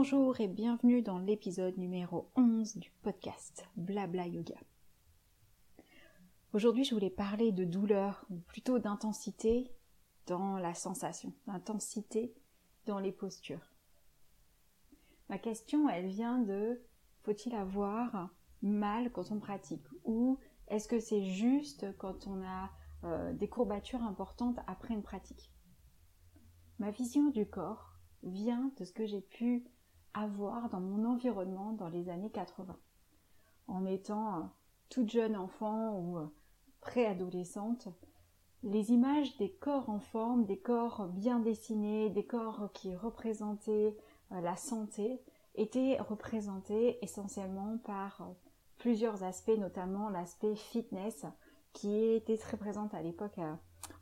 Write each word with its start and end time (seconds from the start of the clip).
Bonjour 0.00 0.40
et 0.40 0.46
bienvenue 0.46 1.02
dans 1.02 1.18
l'épisode 1.18 1.76
numéro 1.76 2.30
11 2.36 2.76
du 2.76 2.92
podcast 3.02 3.66
Blabla 3.74 4.28
Yoga. 4.28 4.54
Aujourd'hui, 6.52 6.84
je 6.84 6.94
voulais 6.94 7.10
parler 7.10 7.50
de 7.50 7.64
douleur, 7.64 8.24
ou 8.30 8.36
plutôt 8.36 8.78
d'intensité 8.78 9.72
dans 10.26 10.56
la 10.56 10.72
sensation, 10.74 11.32
d'intensité 11.48 12.32
dans 12.86 13.00
les 13.00 13.10
postures. 13.10 13.74
Ma 15.28 15.36
question, 15.36 15.88
elle 15.88 16.06
vient 16.06 16.38
de 16.38 16.80
faut-il 17.24 17.52
avoir 17.56 18.30
mal 18.62 19.10
quand 19.10 19.32
on 19.32 19.40
pratique? 19.40 19.84
Ou 20.04 20.38
est-ce 20.68 20.86
que 20.86 21.00
c'est 21.00 21.24
juste 21.24 21.86
quand 21.98 22.28
on 22.28 22.40
a 22.44 22.70
euh, 23.02 23.32
des 23.32 23.48
courbatures 23.48 24.04
importantes 24.04 24.60
après 24.68 24.94
une 24.94 25.02
pratique? 25.02 25.52
Ma 26.78 26.92
vision 26.92 27.30
du 27.30 27.46
corps 27.46 27.98
vient 28.22 28.70
de 28.76 28.84
ce 28.84 28.92
que 28.92 29.04
j'ai 29.04 29.22
pu 29.22 29.66
avoir 30.18 30.68
dans 30.68 30.80
mon 30.80 31.04
environnement 31.04 31.72
dans 31.72 31.88
les 31.88 32.08
années 32.08 32.30
80. 32.30 32.76
En 33.68 33.86
étant 33.86 34.36
euh, 34.36 34.42
toute 34.88 35.10
jeune 35.10 35.36
enfant 35.36 35.98
ou 35.98 36.18
euh, 36.18 36.26
préadolescente, 36.80 37.88
les 38.62 38.90
images 38.90 39.36
des 39.36 39.50
corps 39.50 39.88
en 39.88 40.00
forme, 40.00 40.44
des 40.44 40.58
corps 40.58 41.06
bien 41.08 41.38
dessinés, 41.38 42.10
des 42.10 42.26
corps 42.26 42.70
qui 42.72 42.94
représentaient 42.94 43.96
euh, 44.32 44.40
la 44.40 44.56
santé, 44.56 45.20
étaient 45.54 45.98
représentées 46.00 46.98
essentiellement 47.02 47.78
par 47.78 48.28
plusieurs 48.78 49.24
aspects, 49.24 49.58
notamment 49.58 50.08
l'aspect 50.08 50.54
fitness 50.54 51.26
qui 51.72 51.96
était 52.14 52.38
très 52.38 52.56
présente 52.56 52.94
à 52.94 53.02
l'époque 53.02 53.40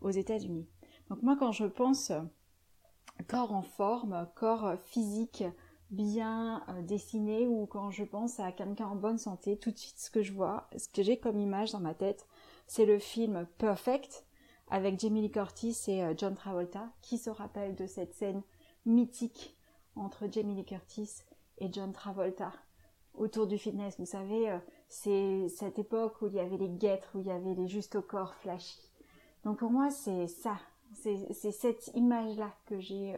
aux 0.03 0.11
États-Unis. 0.11 0.69
Donc 1.09 1.23
moi 1.23 1.35
quand 1.39 1.53
je 1.53 1.65
pense 1.65 2.13
corps 3.27 3.55
en 3.55 3.63
forme, 3.63 4.29
corps 4.35 4.75
physique, 4.85 5.45
bien 5.91 6.65
euh, 6.69 6.83
dessiné 6.83 7.47
ou 7.47 7.67
quand 7.67 7.91
je 7.91 8.05
pense 8.05 8.41
à 8.41 8.53
quelqu'un 8.53 8.87
en 8.87 8.97
bonne 8.97 9.19
santé, 9.19 9.57
tout 9.57 9.71
de 9.71 9.79
suite 9.79 9.99
ce 9.99 10.11
que 10.11 10.23
je 10.23 10.33
vois, 10.33 10.69
ce 10.77 10.89
que 10.89 11.03
j'ai 11.03 11.19
comme 11.19 11.39
image 11.39 11.73
dans 11.73 11.81
ma 11.81 11.95
tête, 11.95 12.27
c'est 12.67 12.87
le 12.87 12.99
film 12.99 13.47
Perfect 13.59 14.25
avec 14.69 14.99
Jamie 14.99 15.23
Lee 15.23 15.31
Curtis 15.31 15.77
et 15.89 16.03
euh, 16.03 16.15
John 16.17 16.35
Travolta. 16.35 16.91
Qui 17.03 17.19
se 17.19 17.31
rappelle 17.31 17.75
de 17.77 17.87
cette 17.87 18.15
scène 18.15 18.43
mythique 18.85 19.57
entre 19.95 20.27
Jamie 20.31 20.57
Lee 20.57 20.65
Curtis 20.65 21.23
et 21.59 21.73
John 21.73 21.93
Travolta 21.93 22.53
autour 23.15 23.47
du 23.47 23.57
fitness 23.57 23.99
Vous 23.99 24.07
savez, 24.07 24.51
euh, 24.51 24.59
c'est 24.89 25.49
cette 25.49 25.79
époque 25.79 26.21
où 26.21 26.27
il 26.27 26.35
y 26.35 26.41
avait 26.41 26.59
les 26.59 26.69
guêtres, 26.69 27.11
où 27.15 27.21
il 27.21 27.27
y 27.27 27.31
avait 27.31 27.55
les 27.55 27.69
juste 27.69 28.01
corps 28.01 28.35
flashy. 28.35 28.81
Donc 29.45 29.59
pour 29.61 29.71
moi, 29.71 29.91
c'est 29.91 30.27
ça, 30.27 30.59
c'est 30.93 31.53
cette 31.53 31.89
image-là 31.95 32.53
que 32.67 32.81
j'ai 32.81 33.17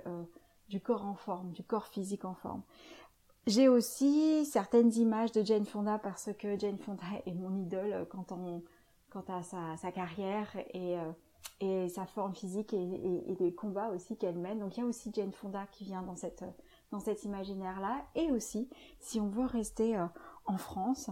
du 0.68 0.80
corps 0.80 1.04
en 1.04 1.14
forme, 1.14 1.50
du 1.52 1.62
corps 1.62 1.86
physique 1.86 2.24
en 2.24 2.34
forme. 2.34 2.62
J'ai 3.46 3.68
aussi 3.68 4.44
certaines 4.44 4.92
images 4.94 5.32
de 5.32 5.42
Jane 5.42 5.64
Fonda 5.64 5.98
parce 5.98 6.30
que 6.38 6.58
Jane 6.58 6.76
Fonda 6.76 7.04
est 7.26 7.32
mon 7.32 7.56
idole 7.56 8.06
quant, 8.10 8.26
on, 8.30 8.62
quant 9.08 9.24
à 9.28 9.42
sa, 9.42 9.90
carrière 9.90 10.54
et, 10.74 10.98
euh, 10.98 11.12
et, 11.60 11.88
sa 11.88 12.04
forme 12.04 12.34
physique 12.34 12.74
et, 12.74 13.36
les 13.40 13.54
combats 13.54 13.88
aussi 13.88 14.18
qu'elle 14.18 14.36
mène. 14.36 14.58
Donc 14.58 14.76
il 14.76 14.80
y 14.80 14.82
a 14.82 14.86
aussi 14.86 15.10
Jane 15.14 15.32
Fonda 15.32 15.66
qui 15.72 15.84
vient 15.84 16.02
dans 16.02 16.16
cette, 16.16 16.44
dans 16.90 17.00
cet 17.00 17.24
imaginaire-là. 17.24 18.04
Et 18.14 18.30
aussi, 18.30 18.68
si 19.00 19.18
on 19.18 19.28
veut 19.28 19.46
rester 19.46 19.96
euh, 19.96 20.04
en 20.44 20.58
France, 20.58 21.08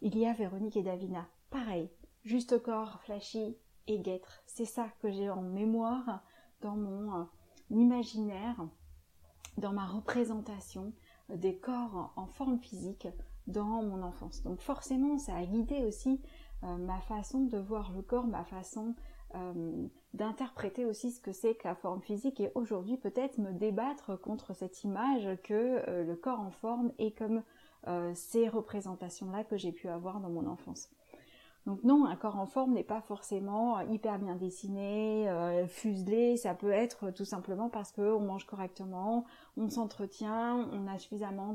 il 0.00 0.16
y 0.16 0.26
a 0.26 0.32
Véronique 0.32 0.76
et 0.76 0.84
Davina. 0.84 1.26
Pareil, 1.50 1.90
juste 2.24 2.62
corps, 2.62 3.00
flashy 3.02 3.56
et 3.88 3.98
guêtre. 3.98 4.44
C'est 4.46 4.64
ça 4.64 4.86
que 5.00 5.10
j'ai 5.10 5.28
en 5.28 5.42
mémoire 5.42 6.22
dans 6.60 6.76
mon 6.76 7.20
euh, 7.20 7.24
imaginaire 7.70 8.64
dans 9.58 9.72
ma 9.72 9.86
représentation 9.86 10.92
des 11.28 11.56
corps 11.56 12.12
en 12.16 12.26
forme 12.26 12.58
physique 12.58 13.08
dans 13.46 13.82
mon 13.82 14.02
enfance. 14.02 14.42
Donc 14.42 14.60
forcément, 14.60 15.18
ça 15.18 15.36
a 15.36 15.44
guidé 15.44 15.84
aussi 15.84 16.20
euh, 16.64 16.76
ma 16.76 17.00
façon 17.00 17.40
de 17.44 17.58
voir 17.58 17.92
le 17.92 18.02
corps, 18.02 18.26
ma 18.26 18.44
façon 18.44 18.94
euh, 19.34 19.86
d'interpréter 20.14 20.84
aussi 20.84 21.10
ce 21.10 21.20
que 21.20 21.32
c'est 21.32 21.54
que 21.54 21.66
la 21.66 21.74
forme 21.74 22.02
physique 22.02 22.40
et 22.40 22.50
aujourd'hui 22.54 22.96
peut-être 22.96 23.38
me 23.38 23.52
débattre 23.52 24.20
contre 24.20 24.54
cette 24.54 24.82
image 24.84 25.28
que 25.42 25.82
euh, 25.88 26.04
le 26.04 26.16
corps 26.16 26.40
en 26.40 26.50
forme 26.50 26.92
est 26.98 27.16
comme 27.16 27.42
ces 28.12 28.46
représentations-là 28.46 29.42
que 29.42 29.56
j'ai 29.56 29.72
pu 29.72 29.88
avoir 29.88 30.20
dans 30.20 30.28
mon 30.28 30.46
enfance. 30.46 30.90
Donc 31.70 31.84
non, 31.84 32.04
un 32.04 32.16
corps 32.16 32.36
en 32.36 32.46
forme 32.46 32.72
n'est 32.72 32.82
pas 32.82 33.00
forcément 33.00 33.80
hyper 33.82 34.18
bien 34.18 34.34
dessiné, 34.34 35.30
euh, 35.30 35.68
fuselé, 35.68 36.36
ça 36.36 36.52
peut 36.52 36.72
être 36.72 37.12
tout 37.12 37.24
simplement 37.24 37.68
parce 37.68 37.92
qu'on 37.92 38.18
mange 38.18 38.44
correctement, 38.44 39.24
on 39.56 39.68
s'entretient, 39.68 40.68
on 40.72 40.88
a 40.88 40.98
suffisamment 40.98 41.54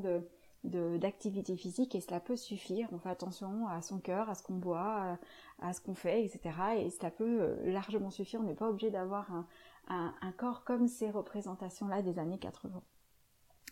d'activité 0.63 1.57
physique 1.57 1.95
et 1.95 1.99
cela 1.99 2.21
peut 2.21 2.37
suffire. 2.37 2.87
On 2.93 2.97
fait 2.97 3.09
attention 3.09 3.67
à 3.67 3.81
son 3.81 3.99
cœur, 3.99 4.29
à 4.29 4.35
ce 4.35 4.43
qu'on 4.43 4.55
boit, 4.55 5.17
à, 5.61 5.73
ce 5.73 5.81
qu'on 5.81 5.95
fait, 5.95 6.23
etc. 6.23 6.39
Et 6.77 6.89
cela 6.91 7.11
peut 7.11 7.41
euh, 7.41 7.73
largement 7.73 8.09
suffire. 8.09 8.39
On 8.39 8.45
n'est 8.45 8.55
pas 8.55 8.69
obligé 8.69 8.91
d'avoir 8.91 9.29
un, 9.89 10.31
corps 10.37 10.63
comme 10.63 10.87
ces 10.87 11.11
représentations-là 11.11 12.03
des 12.03 12.19
années 12.19 12.39
80. 12.39 12.81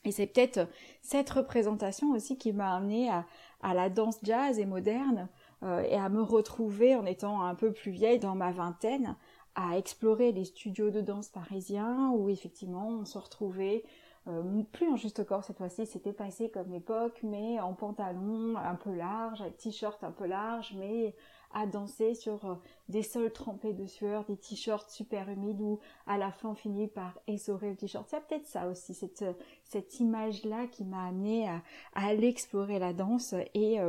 Et 0.05 0.11
c'est 0.11 0.27
peut-être 0.27 0.67
cette 1.01 1.29
représentation 1.29 2.11
aussi 2.11 2.37
qui 2.37 2.51
m'a 2.51 2.75
amené 2.75 3.09
à, 3.09 3.73
la 3.73 3.89
danse 3.89 4.19
jazz 4.23 4.59
et 4.59 4.65
moderne 4.65 5.19
euh, 5.21 5.42
et 5.63 5.95
à 5.95 6.09
me 6.09 6.21
retrouver 6.21 6.95
en 6.95 7.05
étant 7.05 7.41
un 7.41 7.55
peu 7.55 7.71
plus 7.71 7.91
vieille 7.91 8.19
dans 8.19 8.35
ma 8.35 8.51
vingtaine 8.51 9.15
à 9.55 9.77
explorer 9.77 10.31
les 10.31 10.45
studios 10.45 10.89
de 10.89 11.01
danse 11.01 11.29
parisiens 11.29 12.11
où 12.15 12.29
effectivement 12.29 12.87
on 12.87 13.05
se 13.05 13.17
retrouvait 13.17 13.83
euh, 14.27 14.63
plus 14.71 14.89
en 14.89 14.95
juste 14.95 15.25
corps 15.25 15.43
cette 15.43 15.57
fois-ci, 15.57 15.85
c'était 15.85 16.13
passé 16.13 16.49
comme 16.49 16.73
époque, 16.73 17.19
mais 17.23 17.59
en 17.59 17.73
pantalon 17.73 18.55
un 18.55 18.75
peu 18.75 18.93
large, 18.93 19.43
t-shirt 19.57 20.01
un 20.03 20.11
peu 20.11 20.25
large, 20.25 20.73
mais 20.77 21.13
à 21.53 21.67
danser 21.67 22.15
sur 22.15 22.45
euh, 22.45 22.55
des 22.87 23.03
sols 23.03 23.33
trempés 23.33 23.73
de 23.73 23.85
sueur, 23.85 24.23
des 24.23 24.37
t-shirts 24.37 24.89
super 24.89 25.29
humides 25.29 25.59
où 25.59 25.79
à 26.07 26.17
la 26.17 26.31
fin 26.31 26.49
on 26.49 26.55
finit 26.55 26.87
par 26.87 27.19
essorer 27.27 27.71
le 27.71 27.75
t-shirt. 27.75 28.07
C'est 28.09 28.25
peut-être 28.25 28.47
ça 28.47 28.67
aussi, 28.67 28.93
cette, 28.93 29.25
cette 29.65 29.99
image-là 29.99 30.67
qui 30.67 30.85
m'a 30.85 31.07
amené 31.07 31.49
à, 31.49 31.61
à, 31.93 32.07
aller 32.07 32.27
explorer 32.27 32.79
la 32.79 32.93
danse 32.93 33.35
et 33.53 33.79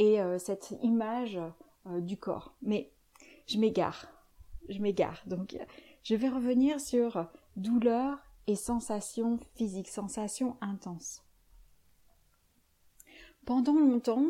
et 0.00 0.20
euh, 0.20 0.38
cette 0.38 0.74
image 0.82 1.38
euh, 1.86 2.00
du 2.00 2.16
corps. 2.16 2.56
Mais 2.62 2.90
je 3.46 3.58
m'égare, 3.58 4.06
je 4.68 4.80
m'égare. 4.80 5.22
Donc 5.26 5.56
je 6.02 6.16
vais 6.16 6.28
revenir 6.28 6.80
sur 6.80 7.26
douleur 7.56 8.18
et 8.46 8.56
sensation 8.56 9.38
physique, 9.54 9.88
sensation 9.88 10.56
intense. 10.60 11.22
Pendant 13.44 13.78
longtemps, 13.78 14.26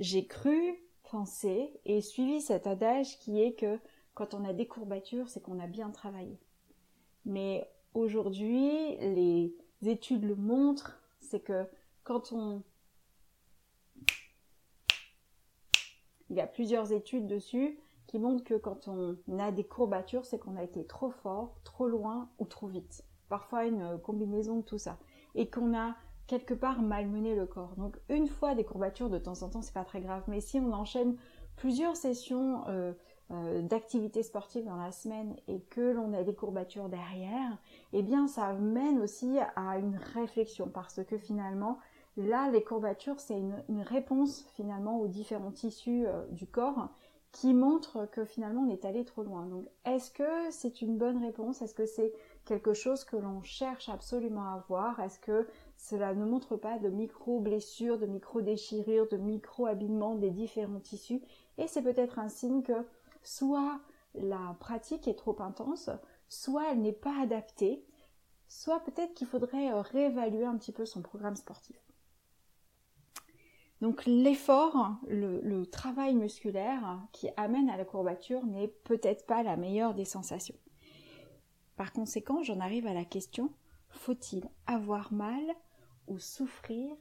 j'ai 0.00 0.26
cru, 0.26 0.80
penser 1.10 1.70
et 1.84 2.00
suivi 2.00 2.40
cet 2.40 2.66
adage 2.66 3.18
qui 3.18 3.40
est 3.40 3.52
que 3.52 3.78
quand 4.14 4.32
on 4.32 4.44
a 4.44 4.52
des 4.52 4.66
courbatures, 4.66 5.28
c'est 5.28 5.42
qu'on 5.42 5.60
a 5.60 5.66
bien 5.66 5.90
travaillé. 5.90 6.38
Mais 7.26 7.68
aujourd'hui, 7.92 8.96
les 9.00 9.54
études 9.82 10.24
le 10.24 10.34
montrent, 10.34 10.98
c'est 11.20 11.40
que 11.40 11.66
quand 12.04 12.32
on 12.32 12.62
Il 16.34 16.38
y 16.38 16.40
a 16.40 16.48
plusieurs 16.48 16.90
études 16.90 17.28
dessus 17.28 17.78
qui 18.08 18.18
montrent 18.18 18.42
que 18.42 18.54
quand 18.54 18.88
on 18.88 19.16
a 19.38 19.52
des 19.52 19.62
courbatures, 19.62 20.26
c'est 20.26 20.36
qu'on 20.36 20.56
a 20.56 20.64
été 20.64 20.84
trop 20.84 21.10
fort, 21.10 21.54
trop 21.62 21.86
loin 21.86 22.28
ou 22.40 22.44
trop 22.44 22.66
vite. 22.66 23.04
Parfois 23.28 23.66
une 23.66 24.00
combinaison 24.02 24.56
de 24.56 24.62
tout 24.62 24.78
ça. 24.78 24.98
Et 25.36 25.48
qu'on 25.48 25.78
a 25.78 25.94
quelque 26.26 26.52
part 26.52 26.82
malmené 26.82 27.36
le 27.36 27.46
corps. 27.46 27.76
Donc 27.76 28.00
une 28.08 28.26
fois 28.26 28.56
des 28.56 28.64
courbatures 28.64 29.10
de 29.10 29.18
temps 29.18 29.42
en 29.42 29.48
temps, 29.48 29.62
c'est 29.62 29.74
pas 29.74 29.84
très 29.84 30.00
grave. 30.00 30.24
Mais 30.26 30.40
si 30.40 30.58
on 30.58 30.72
enchaîne 30.72 31.16
plusieurs 31.54 31.94
sessions 31.94 32.64
euh, 32.66 32.92
euh, 33.30 33.62
d'activité 33.62 34.24
sportive 34.24 34.64
dans 34.64 34.74
la 34.74 34.90
semaine 34.90 35.36
et 35.46 35.60
que 35.60 35.92
l'on 35.92 36.14
a 36.14 36.24
des 36.24 36.34
courbatures 36.34 36.88
derrière, 36.88 37.58
eh 37.92 38.02
bien 38.02 38.26
ça 38.26 38.54
mène 38.54 38.98
aussi 38.98 39.38
à 39.54 39.78
une 39.78 40.00
réflexion 40.14 40.68
parce 40.68 41.00
que 41.04 41.16
finalement 41.16 41.78
Là, 42.16 42.48
les 42.50 42.62
courbatures, 42.62 43.18
c'est 43.18 43.38
une, 43.38 43.64
réponse 43.82 44.46
finalement 44.54 45.00
aux 45.00 45.08
différents 45.08 45.50
tissus 45.50 46.06
euh, 46.06 46.24
du 46.30 46.46
corps 46.46 46.88
qui 47.32 47.52
montrent 47.52 48.06
que 48.12 48.24
finalement 48.24 48.62
on 48.62 48.70
est 48.70 48.84
allé 48.84 49.04
trop 49.04 49.24
loin. 49.24 49.46
Donc, 49.46 49.66
est-ce 49.84 50.12
que 50.12 50.50
c'est 50.50 50.80
une 50.80 50.96
bonne 50.96 51.20
réponse? 51.24 51.60
Est-ce 51.60 51.74
que 51.74 51.86
c'est 51.86 52.12
quelque 52.44 52.72
chose 52.72 53.02
que 53.02 53.16
l'on 53.16 53.42
cherche 53.42 53.88
absolument 53.88 54.44
à 54.44 54.64
voir? 54.68 55.00
Est-ce 55.00 55.18
que 55.18 55.48
Cela 55.76 56.14
ne 56.14 56.24
montre 56.24 56.56
pas 56.56 56.78
de 56.78 56.88
micro-blessures, 56.88 57.98
de 57.98 58.06
micro-déchirures, 58.06 59.08
de 59.08 59.16
micro-habillements 59.16 60.14
des 60.14 60.30
différents 60.30 60.78
tissus? 60.78 61.20
Et 61.58 61.66
c'est 61.66 61.82
peut-être 61.82 62.20
un 62.20 62.28
signe 62.28 62.62
que 62.62 62.86
soit 63.24 63.80
la 64.14 64.56
pratique 64.60 65.08
est 65.08 65.18
trop 65.18 65.36
intense, 65.42 65.90
soit 66.28 66.70
elle 66.70 66.82
n'est 66.82 66.92
pas 66.92 67.20
adaptée, 67.20 67.84
soit 68.46 68.78
peut-être 68.80 69.14
qu'il 69.14 69.26
faudrait 69.26 69.72
euh, 69.72 69.80
réévaluer 69.80 70.44
un 70.44 70.56
petit 70.56 70.72
peu 70.72 70.86
son 70.86 71.02
programme 71.02 71.34
sportif. 71.34 71.83
Donc 73.84 74.06
l'effort, 74.06 74.96
le, 75.08 75.66
travail 75.66 76.14
musculaire 76.14 77.02
qui 77.12 77.28
amène 77.36 77.68
à 77.68 77.76
la 77.76 77.84
courbature 77.84 78.46
n'est 78.46 78.68
peut-être 78.68 79.26
pas 79.26 79.42
la 79.42 79.58
meilleure 79.58 79.92
des 79.92 80.06
sensations. 80.06 80.54
Par 81.76 81.92
conséquent, 81.92 82.42
j'en 82.42 82.60
arrive 82.60 82.86
à 82.86 82.94
la 82.94 83.04
question, 83.04 83.52
faut-il 83.90 84.48
avoir 84.66 85.12
mal 85.12 85.44
ou 86.06 86.18
souffrir 86.18 86.96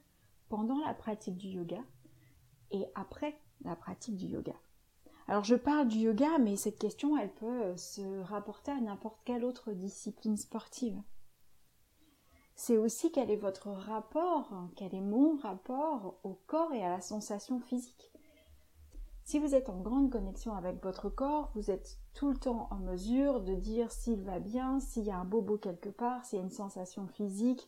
pendant 0.49 0.77
la 0.85 0.93
pratique 0.93 1.37
du 1.37 1.47
yoga 1.47 1.79
et 2.71 2.83
après 2.95 3.39
la 3.63 3.77
pratique 3.77 4.17
du 4.17 4.25
yoga? 4.25 4.55
Alors 5.29 5.45
je 5.45 5.55
parle 5.55 5.87
du 5.87 5.99
yoga, 5.99 6.37
mais 6.37 6.57
cette 6.57 6.79
question, 6.79 7.17
elle 7.17 7.33
peut 7.33 7.77
se 7.77 8.19
rapporter 8.23 8.71
à 8.71 8.81
n'importe 8.81 9.21
quelle 9.23 9.45
autre 9.45 9.71
discipline 9.71 10.35
sportive. 10.35 11.01
C'est 12.55 12.77
aussi 12.77 13.11
quel 13.11 13.31
est 13.31 13.35
votre 13.35 13.69
rapport, 13.69 14.53
quel 14.75 14.93
est 14.93 15.01
mon 15.01 15.37
rapport 15.37 16.15
au 16.23 16.37
corps 16.47 16.73
et 16.73 16.83
à 16.83 16.89
la 16.89 17.01
sensation 17.01 17.59
physique. 17.59 18.11
Si 19.25 19.39
vous 19.39 19.55
êtes 19.55 19.69
en 19.69 19.79
grande 19.79 20.11
connexion 20.11 20.53
avec 20.53 20.83
votre 20.83 21.09
corps, 21.09 21.49
vous 21.55 21.71
êtes 21.71 21.97
tout 22.13 22.29
le 22.29 22.37
temps 22.37 22.67
en 22.71 22.77
mesure 22.77 23.41
de 23.41 23.55
dire 23.55 23.91
s'il 23.91 24.21
va 24.21 24.39
bien, 24.39 24.79
s'il 24.79 25.05
y 25.05 25.11
a 25.11 25.17
un 25.17 25.25
bobo 25.25 25.57
quelque 25.57 25.89
part, 25.89 26.25
s'il 26.25 26.39
y 26.39 26.41
a 26.41 26.45
une 26.45 26.51
sensation 26.51 27.07
physique 27.07 27.67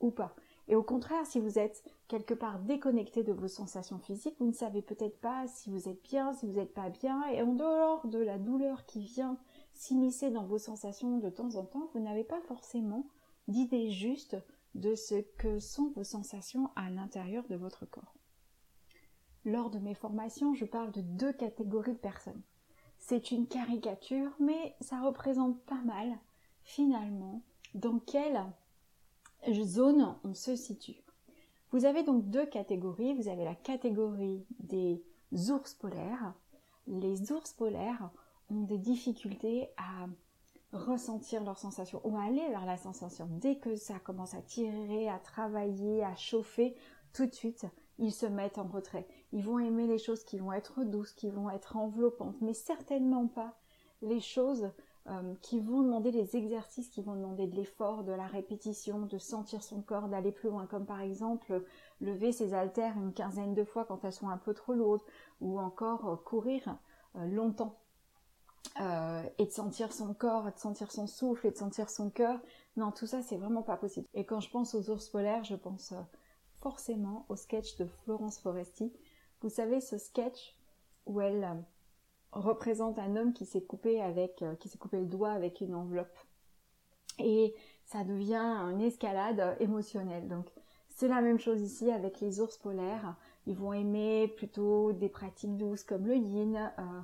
ou 0.00 0.10
pas. 0.10 0.34
Et 0.66 0.76
au 0.76 0.82
contraire, 0.82 1.26
si 1.26 1.40
vous 1.40 1.58
êtes 1.58 1.84
quelque 2.08 2.32
part 2.32 2.58
déconnecté 2.58 3.22
de 3.22 3.32
vos 3.32 3.48
sensations 3.48 3.98
physiques, 3.98 4.36
vous 4.40 4.46
ne 4.46 4.52
savez 4.52 4.80
peut-être 4.80 5.20
pas 5.20 5.46
si 5.46 5.68
vous 5.68 5.90
êtes 5.90 6.02
bien, 6.02 6.32
si 6.32 6.46
vous 6.46 6.54
n'êtes 6.54 6.72
pas 6.72 6.88
bien, 6.88 7.22
et 7.28 7.42
en 7.42 7.52
dehors 7.52 8.06
de 8.06 8.18
la 8.18 8.38
douleur 8.38 8.86
qui 8.86 9.00
vient 9.00 9.36
s'immiscer 9.74 10.30
dans 10.30 10.44
vos 10.44 10.58
sensations 10.58 11.18
de 11.18 11.28
temps 11.28 11.56
en 11.56 11.64
temps, 11.64 11.90
vous 11.92 12.00
n'avez 12.00 12.24
pas 12.24 12.40
forcément 12.40 13.04
d'idée 13.48 13.90
juste 13.90 14.36
de 14.74 14.94
ce 14.94 15.20
que 15.36 15.58
sont 15.60 15.92
vos 15.94 16.04
sensations 16.04 16.70
à 16.76 16.90
l'intérieur 16.90 17.46
de 17.48 17.56
votre 17.56 17.86
corps. 17.86 18.14
Lors 19.44 19.70
de 19.70 19.78
mes 19.78 19.94
formations, 19.94 20.54
je 20.54 20.64
parle 20.64 20.90
de 20.92 21.02
deux 21.02 21.32
catégories 21.32 21.92
de 21.92 21.98
personnes. 21.98 22.42
C'est 22.98 23.30
une 23.30 23.46
caricature, 23.46 24.30
mais 24.40 24.74
ça 24.80 25.00
représente 25.02 25.60
pas 25.64 25.82
mal, 25.82 26.18
finalement, 26.62 27.42
dans 27.74 27.98
quelle 27.98 28.42
zone 29.52 30.16
on 30.24 30.32
se 30.32 30.56
situe. 30.56 31.04
Vous 31.70 31.84
avez 31.84 32.02
donc 32.02 32.30
deux 32.30 32.46
catégories. 32.46 33.14
Vous 33.14 33.28
avez 33.28 33.44
la 33.44 33.54
catégorie 33.54 34.46
des 34.60 35.02
ours 35.50 35.74
polaires. 35.74 36.34
Les 36.86 37.32
ours 37.32 37.52
polaires 37.52 38.10
ont 38.48 38.62
des 38.62 38.78
difficultés 38.78 39.68
à 39.76 40.06
ressentir 40.74 41.42
leurs 41.44 41.58
sensations 41.58 42.00
ou 42.04 42.18
aller 42.18 42.46
vers 42.48 42.66
la 42.66 42.76
sensation. 42.76 43.28
Dès 43.30 43.56
que 43.56 43.76
ça 43.76 43.98
commence 43.98 44.34
à 44.34 44.42
tirer, 44.42 45.08
à 45.08 45.18
travailler, 45.18 46.04
à 46.04 46.14
chauffer, 46.16 46.74
tout 47.12 47.26
de 47.26 47.34
suite, 47.34 47.66
ils 47.98 48.12
se 48.12 48.26
mettent 48.26 48.58
en 48.58 48.66
retrait. 48.66 49.06
Ils 49.32 49.44
vont 49.44 49.58
aimer 49.58 49.86
les 49.86 49.98
choses 49.98 50.24
qui 50.24 50.38
vont 50.38 50.52
être 50.52 50.84
douces, 50.84 51.12
qui 51.12 51.30
vont 51.30 51.48
être 51.48 51.76
enveloppantes, 51.76 52.40
mais 52.40 52.54
certainement 52.54 53.28
pas 53.28 53.56
les 54.02 54.20
choses 54.20 54.70
euh, 55.06 55.34
qui 55.42 55.60
vont 55.60 55.82
demander 55.82 56.10
des 56.10 56.36
exercices, 56.36 56.88
qui 56.88 57.02
vont 57.02 57.14
demander 57.14 57.46
de 57.46 57.54
l'effort, 57.54 58.04
de 58.04 58.12
la 58.12 58.26
répétition, 58.26 59.06
de 59.06 59.18
sentir 59.18 59.62
son 59.62 59.82
corps, 59.82 60.08
d'aller 60.08 60.32
plus 60.32 60.48
loin, 60.48 60.66
comme 60.66 60.86
par 60.86 61.00
exemple 61.00 61.62
lever 62.00 62.32
ses 62.32 62.54
haltères 62.54 62.96
une 62.96 63.12
quinzaine 63.12 63.54
de 63.54 63.64
fois 63.64 63.84
quand 63.84 64.04
elles 64.04 64.12
sont 64.12 64.28
un 64.28 64.38
peu 64.38 64.54
trop 64.54 64.72
lourdes, 64.72 65.02
ou 65.40 65.60
encore 65.60 66.08
euh, 66.08 66.16
courir 66.16 66.78
euh, 67.16 67.26
longtemps. 67.26 67.78
Et 69.38 69.46
de 69.46 69.50
sentir 69.50 69.92
son 69.92 70.14
corps, 70.14 70.44
de 70.44 70.58
sentir 70.58 70.90
son 70.90 71.06
souffle 71.06 71.46
et 71.46 71.50
de 71.50 71.56
sentir 71.56 71.88
son 71.90 72.10
cœur. 72.10 72.40
Non, 72.76 72.90
tout 72.90 73.06
ça, 73.06 73.22
c'est 73.22 73.36
vraiment 73.36 73.62
pas 73.62 73.76
possible. 73.76 74.08
Et 74.14 74.24
quand 74.24 74.40
je 74.40 74.50
pense 74.50 74.74
aux 74.74 74.90
ours 74.90 75.08
polaires, 75.08 75.44
je 75.44 75.54
pense 75.54 75.94
forcément 76.60 77.26
au 77.28 77.36
sketch 77.36 77.76
de 77.76 77.84
Florence 77.84 78.38
Foresti. 78.38 78.92
Vous 79.42 79.50
savez, 79.50 79.80
ce 79.80 79.98
sketch 79.98 80.56
où 81.04 81.20
elle 81.20 81.62
représente 82.32 82.98
un 82.98 83.16
homme 83.16 83.32
qui 83.34 83.44
s'est 83.44 83.62
coupé 83.62 84.00
avec, 84.00 84.42
euh, 84.42 84.54
qui 84.56 84.68
s'est 84.68 84.78
coupé 84.78 84.98
le 84.98 85.06
doigt 85.06 85.30
avec 85.30 85.60
une 85.60 85.74
enveloppe. 85.74 86.18
Et 87.18 87.54
ça 87.84 88.02
devient 88.02 88.34
une 88.72 88.80
escalade 88.80 89.56
émotionnelle. 89.60 90.26
Donc, 90.26 90.46
c'est 90.88 91.06
la 91.08 91.20
même 91.20 91.38
chose 91.38 91.60
ici 91.60 91.90
avec 91.90 92.20
les 92.20 92.40
ours 92.40 92.56
polaires. 92.56 93.16
Ils 93.46 93.56
vont 93.56 93.72
aimer 93.72 94.28
plutôt 94.36 94.92
des 94.92 95.08
pratiques 95.08 95.56
douces 95.56 95.84
comme 95.84 96.06
le 96.06 96.16
yin, 96.16 96.72
euh, 96.78 97.00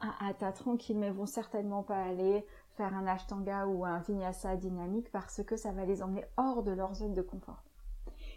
un 0.00 0.26
hatha 0.26 0.52
tranquille, 0.52 0.98
mais 0.98 1.10
vont 1.10 1.26
certainement 1.26 1.82
pas 1.82 2.02
aller 2.02 2.44
faire 2.76 2.94
un 2.94 3.06
ashtanga 3.06 3.66
ou 3.66 3.84
un 3.84 4.00
vinyasa 4.00 4.56
dynamique 4.56 5.10
parce 5.12 5.42
que 5.42 5.56
ça 5.56 5.72
va 5.72 5.84
les 5.84 6.02
emmener 6.02 6.24
hors 6.36 6.62
de 6.62 6.72
leur 6.72 6.94
zone 6.94 7.14
de 7.14 7.22
confort. 7.22 7.62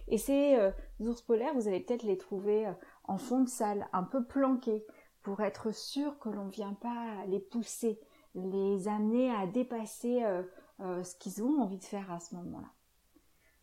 Et 0.07 0.17
ces 0.17 0.55
euh, 0.55 0.71
ours 0.99 1.21
polaires, 1.21 1.53
vous 1.53 1.67
allez 1.67 1.81
peut-être 1.81 2.03
les 2.03 2.17
trouver 2.17 2.71
en 3.03 3.17
fond 3.17 3.41
de 3.41 3.49
salle, 3.49 3.87
un 3.93 4.03
peu 4.03 4.25
planqués, 4.25 4.85
pour 5.21 5.41
être 5.41 5.73
sûr 5.73 6.17
que 6.19 6.29
l'on 6.29 6.45
ne 6.45 6.51
vient 6.51 6.73
pas 6.73 7.25
les 7.27 7.39
pousser, 7.39 7.99
les 8.35 8.87
amener 8.87 9.31
à 9.31 9.47
dépasser 9.47 10.23
euh, 10.23 10.43
euh, 10.79 11.03
ce 11.03 11.15
qu'ils 11.15 11.43
ont 11.43 11.61
envie 11.61 11.77
de 11.77 11.83
faire 11.83 12.11
à 12.11 12.19
ce 12.19 12.35
moment-là. 12.35 12.71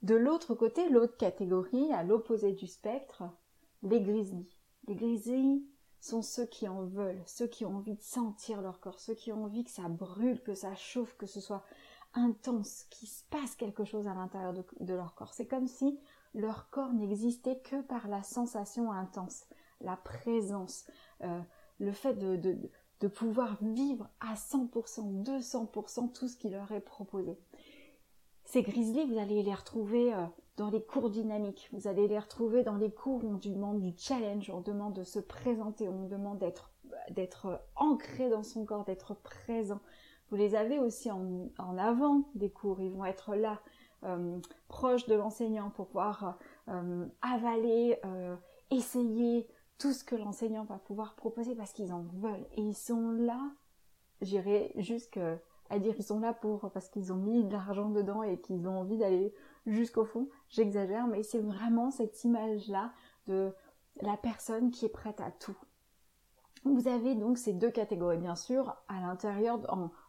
De 0.02 0.14
l'autre 0.14 0.54
côté, 0.54 0.88
l'autre 0.88 1.16
catégorie, 1.16 1.92
à 1.92 2.02
l'opposé 2.02 2.52
du 2.52 2.66
spectre, 2.66 3.24
les 3.82 4.00
grizzlies. 4.00 4.50
Les 4.86 4.94
grizzlies 4.94 5.66
sont 6.00 6.22
ceux 6.22 6.46
qui 6.46 6.68
en 6.68 6.84
veulent, 6.84 7.22
ceux 7.26 7.46
qui 7.46 7.64
ont 7.64 7.76
envie 7.76 7.96
de 7.96 8.02
sentir 8.02 8.60
leur 8.60 8.80
corps, 8.80 9.00
ceux 9.00 9.14
qui 9.14 9.32
ont 9.32 9.44
envie 9.44 9.64
que 9.64 9.70
ça 9.70 9.88
brûle, 9.88 10.42
que 10.42 10.54
ça 10.54 10.74
chauffe, 10.74 11.16
que 11.16 11.26
ce 11.26 11.40
soit 11.40 11.64
intense, 12.14 12.86
qu'il 12.90 13.08
se 13.08 13.22
passe 13.30 13.54
quelque 13.54 13.84
chose 13.84 14.08
à 14.08 14.14
l'intérieur 14.14 14.54
de, 14.80 14.94
leur 14.94 15.14
corps. 15.14 15.34
C'est 15.34 15.46
comme 15.46 15.68
si 15.68 15.98
leur 16.34 16.70
corps 16.70 16.92
n'existait 16.92 17.58
que 17.58 17.82
par 17.82 18.08
la 18.08 18.22
sensation 18.22 18.90
intense, 18.92 19.46
la 19.80 19.96
présence, 19.96 20.86
euh, 21.22 21.40
le 21.78 21.92
fait 21.92 22.14
de, 22.14 22.36
de, 22.36 23.08
pouvoir 23.08 23.56
vivre 23.62 24.08
à 24.20 24.34
100%, 24.34 25.22
200% 25.22 26.12
tout 26.12 26.28
ce 26.28 26.36
qui 26.36 26.48
leur 26.48 26.72
est 26.72 26.80
proposé. 26.80 27.38
Ces 28.44 28.62
grizzlies, 28.62 29.04
vous 29.04 29.18
allez 29.18 29.42
les 29.42 29.54
retrouver 29.54 30.14
euh, 30.14 30.24
dans 30.56 30.70
les 30.70 30.82
cours 30.82 31.10
dynamiques, 31.10 31.68
vous 31.72 31.86
allez 31.86 32.08
les 32.08 32.18
retrouver 32.18 32.62
dans 32.62 32.76
les 32.76 32.90
cours 32.90 33.24
où 33.24 33.28
on 33.28 33.36
demande 33.36 33.80
du 33.80 33.92
challenge, 33.96 34.50
on 34.50 34.60
demande 34.60 34.94
de 34.94 35.04
se 35.04 35.18
présenter, 35.18 35.88
on 35.88 36.06
demande 36.06 36.38
d'être, 36.38 36.72
d'être 37.10 37.60
ancré 37.74 38.30
dans 38.30 38.42
son 38.42 38.64
corps, 38.64 38.84
d'être 38.84 39.14
présent. 39.14 39.80
Vous 40.30 40.36
les 40.36 40.54
avez 40.54 40.78
aussi 40.78 41.10
en, 41.10 41.50
en 41.58 41.78
avant 41.78 42.22
des 42.34 42.50
cours, 42.50 42.80
ils 42.80 42.90
vont 42.90 43.04
être 43.04 43.34
là, 43.34 43.60
euh, 44.04 44.38
proches 44.68 45.06
de 45.06 45.14
l'enseignant 45.14 45.70
pour 45.70 45.86
pouvoir 45.86 46.38
euh, 46.68 47.06
avaler, 47.22 47.98
essayer, 48.70 49.46
tout 49.78 49.92
ce 49.92 50.04
que 50.04 50.16
l'enseignant 50.16 50.64
va 50.64 50.78
pouvoir 50.78 51.14
proposer 51.14 51.54
parce 51.54 51.72
qu'ils 51.72 51.92
en 51.92 52.02
veulent. 52.14 52.46
Et 52.56 52.62
ils 52.62 52.74
sont 52.74 53.10
là, 53.10 53.40
j'irai 54.22 54.72
jusqu'à 54.76 55.38
dire 55.78 55.94
ils 55.98 56.04
sont 56.04 56.20
là 56.20 56.32
pour 56.32 56.70
parce 56.72 56.88
qu'ils 56.88 57.12
ont 57.12 57.16
mis 57.16 57.44
de 57.44 57.52
l'argent 57.52 57.90
dedans 57.90 58.22
et 58.22 58.40
qu'ils 58.40 58.66
ont 58.68 58.80
envie 58.80 58.96
d'aller 58.96 59.34
jusqu'au 59.66 60.04
fond. 60.04 60.28
J'exagère, 60.48 61.06
mais 61.06 61.22
c'est 61.22 61.40
vraiment 61.40 61.90
cette 61.90 62.24
image-là 62.24 62.92
de 63.26 63.52
la 64.00 64.16
personne 64.16 64.70
qui 64.70 64.86
est 64.86 64.90
prête 64.90 65.20
à 65.20 65.30
tout. 65.30 65.56
Vous 66.64 66.88
avez 66.88 67.14
donc 67.14 67.38
ces 67.38 67.52
deux 67.52 67.70
catégories, 67.70 68.18
bien 68.18 68.34
sûr, 68.34 68.76
à 68.88 69.00
l'intérieur, 69.00 69.60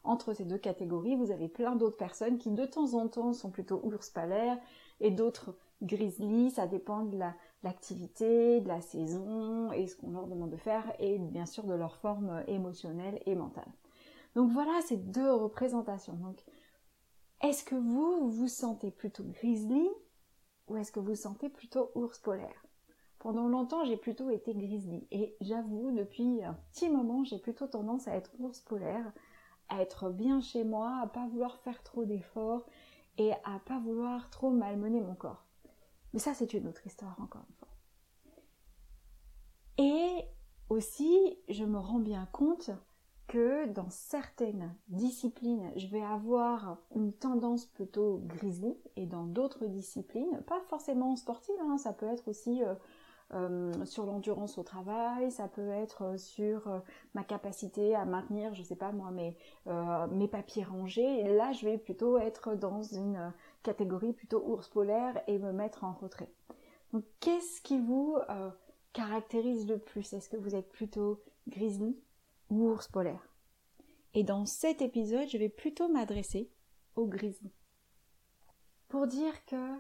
entre 0.04 0.34
ces 0.34 0.44
deux 0.44 0.58
catégories, 0.58 1.16
vous 1.16 1.30
avez 1.32 1.48
plein 1.48 1.76
d'autres 1.76 1.98
personnes 1.98 2.40
qui 2.40 2.50
de 2.50 2.66
temps 2.66 2.96
en 2.96 3.08
temps 3.08 3.34
sont 3.34 3.52
plutôt 3.52 3.80
ours 3.84 4.10
palaires 4.10 4.58
et 5.00 5.12
d'autres 5.12 5.56
grizzly, 5.84 6.50
ça 6.50 6.66
dépend 6.66 7.04
de 7.04 7.20
l'activité, 7.64 8.62
de 8.62 8.68
la 8.68 8.82
saison 8.82 9.72
et 9.72 9.86
ce 9.86 9.96
qu'on 9.96 10.12
leur 10.12 10.26
demande 10.26 10.50
de 10.50 10.58
faire 10.58 10.84
et 11.00 11.20
bien 11.20 11.46
sûr 11.46 11.66
de 11.66 11.76
leur 11.76 11.98
forme 11.98 12.44
émotionnelle 12.48 13.22
et 13.28 13.36
mentale. 13.36 13.72
Donc 14.36 14.50
voilà 14.52 14.72
ces 14.82 14.98
deux 14.98 15.32
représentations. 15.32 16.18
Est-ce 17.41 17.63
que 17.63 17.75
vous 17.75 18.29
vous 18.29 18.48
sentez 18.48 18.91
plutôt 18.91 19.24
grizzly 19.24 19.88
ou 20.67 20.77
est-ce 20.77 20.91
que 20.91 21.00
vous 21.00 21.15
sentez 21.15 21.50
plutôt 21.50 21.91
ours 21.96 22.20
polaire? 22.20 22.65
Pendant 23.20 23.48
longtemps, 23.48 23.84
j'ai 23.84 23.98
plutôt 23.98 24.29
été 24.29 24.53
grizzly 24.53 25.08
et 25.12 25.36
j'avoue 25.41 25.91
depuis 25.91 26.44
un 26.44 26.53
petit 26.72 26.89
moment, 26.89 27.24
j'ai 27.24 27.39
plutôt 27.39 27.67
tendance 27.67 28.08
à 28.08 28.15
être 28.15 28.32
ours 28.39 28.60
polaire, 28.62 29.12
à 29.70 29.82
être 29.82 30.10
bien 30.10 30.39
chez 30.39 30.63
moi, 30.63 31.00
à 31.01 31.08
pas 31.08 31.27
vouloir 31.27 31.58
faire 31.60 31.82
trop 31.84 32.06
d'efforts 32.06 32.65
et 33.17 33.32
à 33.44 33.60
pas 33.65 33.79
vouloir 33.79 34.29
trop 34.29 34.51
malmener 34.51 35.01
mon 35.01 35.15
corps. 35.15 35.46
Mais 36.13 36.20
ça, 36.20 36.34
c'est 36.34 36.53
une 36.53 36.67
autre 36.67 36.86
histoire, 36.86 37.20
encore 37.20 37.44
une 37.50 37.56
fois. 37.56 37.67
Et 39.77 40.25
aussi, 40.70 41.38
je 41.50 41.63
me 41.63 41.79
rends 41.79 42.00
bien 42.00 42.27
compte 42.32 42.72
que 43.27 43.67
dans 43.67 43.89
certaines 43.89 44.74
disciplines, 44.88 45.72
je 45.75 45.88
vais 45.88 46.01
avoir 46.01 46.77
une 46.96 47.12
tendance 47.12 47.65
plutôt 47.65 48.22
grizzly 48.25 48.77
et 48.96 49.05
dans 49.05 49.25
d'autres 49.25 49.65
disciplines, 49.65 50.41
pas 50.48 50.62
forcément 50.69 51.15
sportive, 51.15 51.55
hein, 51.62 51.77
ça 51.77 51.91
peut 51.91 52.07
être 52.07 52.29
aussi 52.29 52.63
euh, 52.63 52.74
euh, 53.34 53.86
sur 53.86 54.05
l'endurance 54.05 54.57
au 54.57 54.63
travail, 54.63 55.29
ça 55.29 55.50
peut 55.50 55.69
être 55.69 56.17
sur 56.17 56.69
euh, 56.69 56.79
ma 57.15 57.25
capacité 57.25 57.96
à 57.96 58.05
maintenir, 58.05 58.53
je 58.53 58.63
sais 58.63 58.77
pas 58.77 58.93
moi, 58.93 59.12
mes, 59.12 59.36
mes 60.12 60.29
papiers 60.29 60.63
rangés. 60.63 61.19
Et 61.19 61.36
là, 61.36 61.51
je 61.51 61.65
vais 61.65 61.77
plutôt 61.77 62.17
être 62.17 62.55
dans 62.55 62.81
une 62.81 63.34
catégorie 63.62 64.13
plutôt 64.13 64.41
ours 64.48 64.69
polaire 64.69 65.22
et 65.27 65.38
me 65.38 65.51
mettre 65.51 65.84
en 65.84 65.91
retrait. 65.91 66.31
Donc, 66.93 67.03
qu'est-ce 67.19 67.62
qui 67.62 67.79
vous 67.79 68.15
caractérise 68.93 69.67
le 69.67 69.77
plus? 69.77 70.13
Est-ce 70.13 70.29
que 70.29 70.38
vous 70.38 70.55
êtes 70.55 70.72
plutôt 70.72 71.22
grizzly? 71.50 71.98
Ou 72.50 72.70
ours 72.70 72.88
polaire. 72.88 73.27
Et 74.13 74.24
dans 74.24 74.46
cet 74.46 74.82
épisode, 74.82 75.27
je 75.27 75.38
vais 75.38 75.50
plutôt 75.50 75.89
m'adresser 75.89 76.51
au 76.96 77.06
grizzly. 77.06 77.51
Pour 78.88 79.08
dire 79.08 79.46
que 79.46 79.75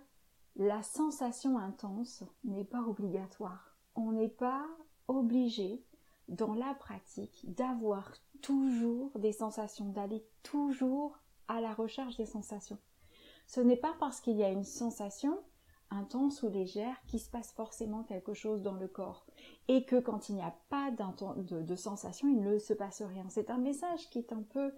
la 0.55 0.83
sensation 0.83 1.57
intense 1.57 2.23
n'est 2.43 2.65
pas 2.65 2.81
obligatoire. 2.81 3.77
On 3.95 4.11
n'est 4.11 4.29
pas 4.29 4.65
obligé 5.07 5.83
dans 6.27 6.53
la 6.53 6.73
pratique 6.73 7.45
d'avoir 7.55 8.11
toujours 8.41 9.17
des 9.19 9.31
sensations, 9.31 9.89
d'aller 9.89 10.25
toujours 10.43 11.17
à 11.47 11.61
la 11.61 11.73
recherche 11.73 12.17
des 12.17 12.25
sensations. 12.25 12.79
Ce 13.47 13.61
n'est 13.61 13.77
pas 13.77 13.95
parce 13.99 14.19
qu'il 14.19 14.35
y 14.35 14.43
a 14.43 14.49
une 14.49 14.65
sensation 14.65 15.39
intense 15.89 16.43
ou 16.43 16.49
légère 16.49 16.95
qu'il 17.07 17.19
se 17.19 17.29
passe 17.29 17.51
forcément 17.51 18.03
quelque 18.03 18.33
chose 18.33 18.61
dans 18.61 18.75
le 18.75 18.87
corps 18.87 19.25
et 19.67 19.85
que 19.85 19.99
quand 19.99 20.29
il 20.29 20.35
n'y 20.35 20.41
a 20.41 20.55
pas 20.69 20.91
de, 20.91 21.75
sensation, 21.75 22.27
il 22.27 22.41
ne 22.41 22.59
se 22.59 22.73
passe 22.73 23.01
rien. 23.01 23.25
C'est 23.29 23.49
un 23.49 23.57
message 23.57 24.09
qui 24.09 24.19
est 24.19 24.33
un 24.33 24.41
peu 24.41 24.73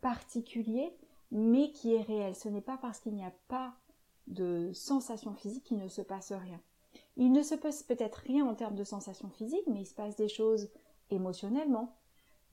particulier, 0.00 0.96
mais 1.30 1.70
qui 1.72 1.94
est 1.94 2.02
réel. 2.02 2.34
Ce 2.34 2.48
n'est 2.48 2.60
pas 2.60 2.78
parce 2.78 3.00
qu'il 3.00 3.14
n'y 3.14 3.24
a 3.24 3.34
pas 3.48 3.74
de 4.26 4.72
sensation 4.72 5.34
physique 5.34 5.64
qu'il 5.64 5.78
ne 5.78 5.88
se 5.88 6.02
passe 6.02 6.32
rien. 6.32 6.60
Il 7.16 7.32
ne 7.32 7.42
se 7.42 7.54
passe 7.54 7.82
peut-être 7.82 8.16
rien 8.16 8.46
en 8.46 8.54
termes 8.54 8.74
de 8.74 8.84
sensation 8.84 9.28
physique, 9.28 9.66
mais 9.66 9.82
il 9.82 9.86
se 9.86 9.94
passe 9.94 10.16
des 10.16 10.28
choses 10.28 10.70
émotionnellement, 11.10 11.96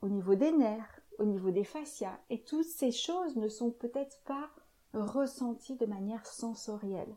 au 0.02 0.10
niveau 0.10 0.36
des 0.36 0.52
nerfs, 0.52 1.02
au 1.20 1.26
niveau 1.26 1.52
des 1.52 1.64
fascias, 1.64 2.20
et 2.30 2.44
toutes 2.44 2.66
ces 2.66 2.92
choses 2.92 3.36
ne 3.36 3.48
sont 3.48 3.72
peut-être 3.72 4.20
pas 4.26 4.50
ressenties 4.94 5.76
de 5.76 5.86
manière 5.86 6.26
sensorielle 6.26 7.16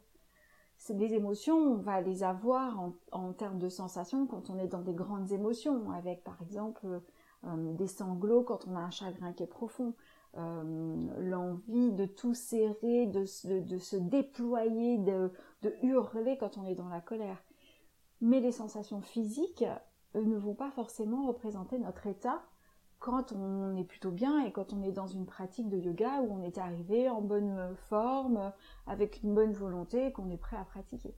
des 0.93 1.14
émotions, 1.14 1.57
on 1.57 1.76
va 1.76 2.00
les 2.00 2.23
avoir 2.23 2.79
en, 3.12 3.33
termes 3.33 3.59
de 3.59 3.69
sensations 3.69 4.26
quand 4.26 4.50
on 4.50 4.59
est 4.59 4.67
dans 4.67 4.83
des 4.83 4.93
grandes 4.93 5.33
émotions, 5.33 5.91
avec 5.93 6.23
par 6.23 6.41
exemple 6.43 7.00
euh, 7.45 7.73
des 7.75 7.87
sanglots 7.87 8.43
quand 8.43 8.67
on 8.67 8.76
a 8.76 8.81
un 8.81 8.91
chagrin 8.91 9.33
qui 9.33 9.43
est 9.43 9.49
profond, 9.49 9.95
euh, 10.37 10.97
l'envie 11.19 11.93
de 11.93 12.07
tout 12.07 12.35
serrer, 12.35 13.07
de, 13.07 13.25
se 13.25 13.97
déployer, 13.97 14.99
de, 14.99 15.31
hurler 15.83 16.37
quand 16.38 16.59
on 16.59 16.64
est 16.67 16.75
dans 16.75 16.88
la 16.88 17.00
colère. 17.00 17.43
Mais 18.21 18.41
les 18.41 18.53
sensations 18.53 19.00
physiques 19.00 19.64
ne 20.14 20.37
vont 20.37 20.55
pas 20.55 20.71
forcément 20.71 21.26
représenter 21.26 21.79
notre 21.79 22.07
état 22.07 22.43
quand 23.04 23.32
on 23.32 23.76
est 23.76 23.84
plutôt 23.84 24.11
bien 24.11 24.46
et 24.46 24.50
quand 24.50 24.73
on 24.73 24.82
est 24.82 24.90
dans 24.90 25.06
une 25.06 25.26
pratique 25.26 25.68
de 25.68 25.76
yoga 25.76 26.23
où 26.23 26.32
on 26.32 26.42
est 26.42 26.56
arrivé 26.56 27.11
en 27.11 27.20
bonne 27.20 27.76
forme, 27.90 28.50
avec 28.87 29.23
une 29.23 29.34
bonne 29.34 29.52
volonté, 29.52 30.11
qu'on 30.12 30.30
est 30.30 30.38
prêt 30.38 30.56
à 30.56 30.64
pratiquer. 30.64 31.14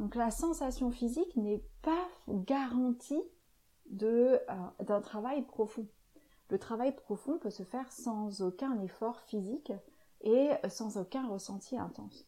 Donc 0.00 0.16
la 0.16 0.32
sensation 0.32 0.90
physique 0.90 1.36
n'est 1.36 1.62
pas 1.82 2.08
garantie 2.28 3.22
euh, 4.02 4.36
d'un 4.84 5.00
travail 5.00 5.42
profond. 5.42 5.86
Le 6.50 6.58
travail 6.58 6.92
profond 6.92 7.38
peut 7.38 7.50
se 7.50 7.62
faire 7.62 7.92
sans 7.92 8.42
aucun 8.42 8.76
effort 8.80 9.20
physique 9.20 9.72
et 10.22 10.50
sans 10.68 10.98
aucun 10.98 11.28
ressenti 11.28 11.78
intense. 11.78 12.26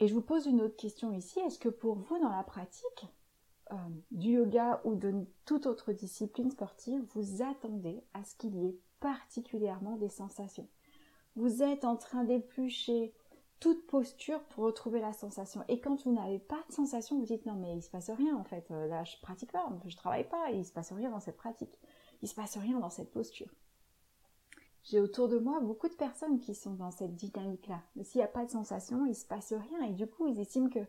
Et 0.00 0.08
je 0.08 0.14
vous 0.14 0.22
pose 0.22 0.46
une 0.46 0.62
autre 0.62 0.76
question 0.78 1.12
ici. 1.12 1.38
Est-ce 1.40 1.58
que 1.58 1.68
pour 1.68 1.96
vous, 1.96 2.18
dans 2.18 2.30
la 2.30 2.44
pratique, 2.44 3.04
euh, 3.72 3.76
du 4.10 4.32
yoga 4.32 4.80
ou 4.84 4.94
de 4.94 5.26
toute 5.44 5.66
autre 5.66 5.92
discipline 5.92 6.50
sportive, 6.50 7.02
vous 7.14 7.42
attendez 7.42 8.02
à 8.14 8.24
ce 8.24 8.34
qu'il 8.36 8.56
y 8.56 8.66
ait 8.66 8.78
particulièrement 9.00 9.96
des 9.96 10.08
sensations. 10.08 10.68
Vous 11.36 11.62
êtes 11.62 11.84
en 11.84 11.96
train 11.96 12.24
d'éplucher 12.24 13.14
toute 13.60 13.86
posture 13.86 14.42
pour 14.44 14.64
retrouver 14.64 15.00
la 15.00 15.12
sensation. 15.12 15.64
Et 15.68 15.80
quand 15.80 16.04
vous 16.04 16.12
n'avez 16.12 16.38
pas 16.38 16.62
de 16.68 16.74
sensation, 16.74 17.18
vous 17.18 17.24
dites 17.24 17.46
non 17.46 17.54
mais 17.54 17.76
il 17.76 17.82
se 17.82 17.90
passe 17.90 18.10
rien 18.10 18.36
en 18.36 18.44
fait. 18.44 18.70
Euh, 18.70 18.88
là 18.88 19.04
je 19.04 19.16
pratique 19.22 19.52
pas, 19.52 19.68
je 19.86 19.96
travaille 19.96 20.28
pas, 20.28 20.50
il 20.50 20.64
se 20.64 20.72
passe 20.72 20.92
rien 20.92 21.10
dans 21.10 21.20
cette 21.20 21.36
pratique. 21.36 21.78
Il 22.22 22.28
se 22.28 22.34
passe 22.34 22.58
rien 22.58 22.78
dans 22.78 22.90
cette 22.90 23.10
posture. 23.10 23.54
J'ai 24.82 25.00
autour 25.00 25.28
de 25.28 25.38
moi 25.38 25.60
beaucoup 25.60 25.88
de 25.88 25.94
personnes 25.94 26.40
qui 26.40 26.54
sont 26.54 26.74
dans 26.74 26.90
cette 26.90 27.14
dynamique-là. 27.14 27.82
S'il 28.02 28.18
n'y 28.18 28.24
a 28.24 28.28
pas 28.28 28.44
de 28.44 28.50
sensation, 28.50 29.06
il 29.06 29.14
se 29.14 29.26
passe 29.26 29.52
rien 29.52 29.86
et 29.86 29.92
du 29.92 30.06
coup 30.06 30.26
ils 30.26 30.40
estiment 30.40 30.68
que 30.68 30.84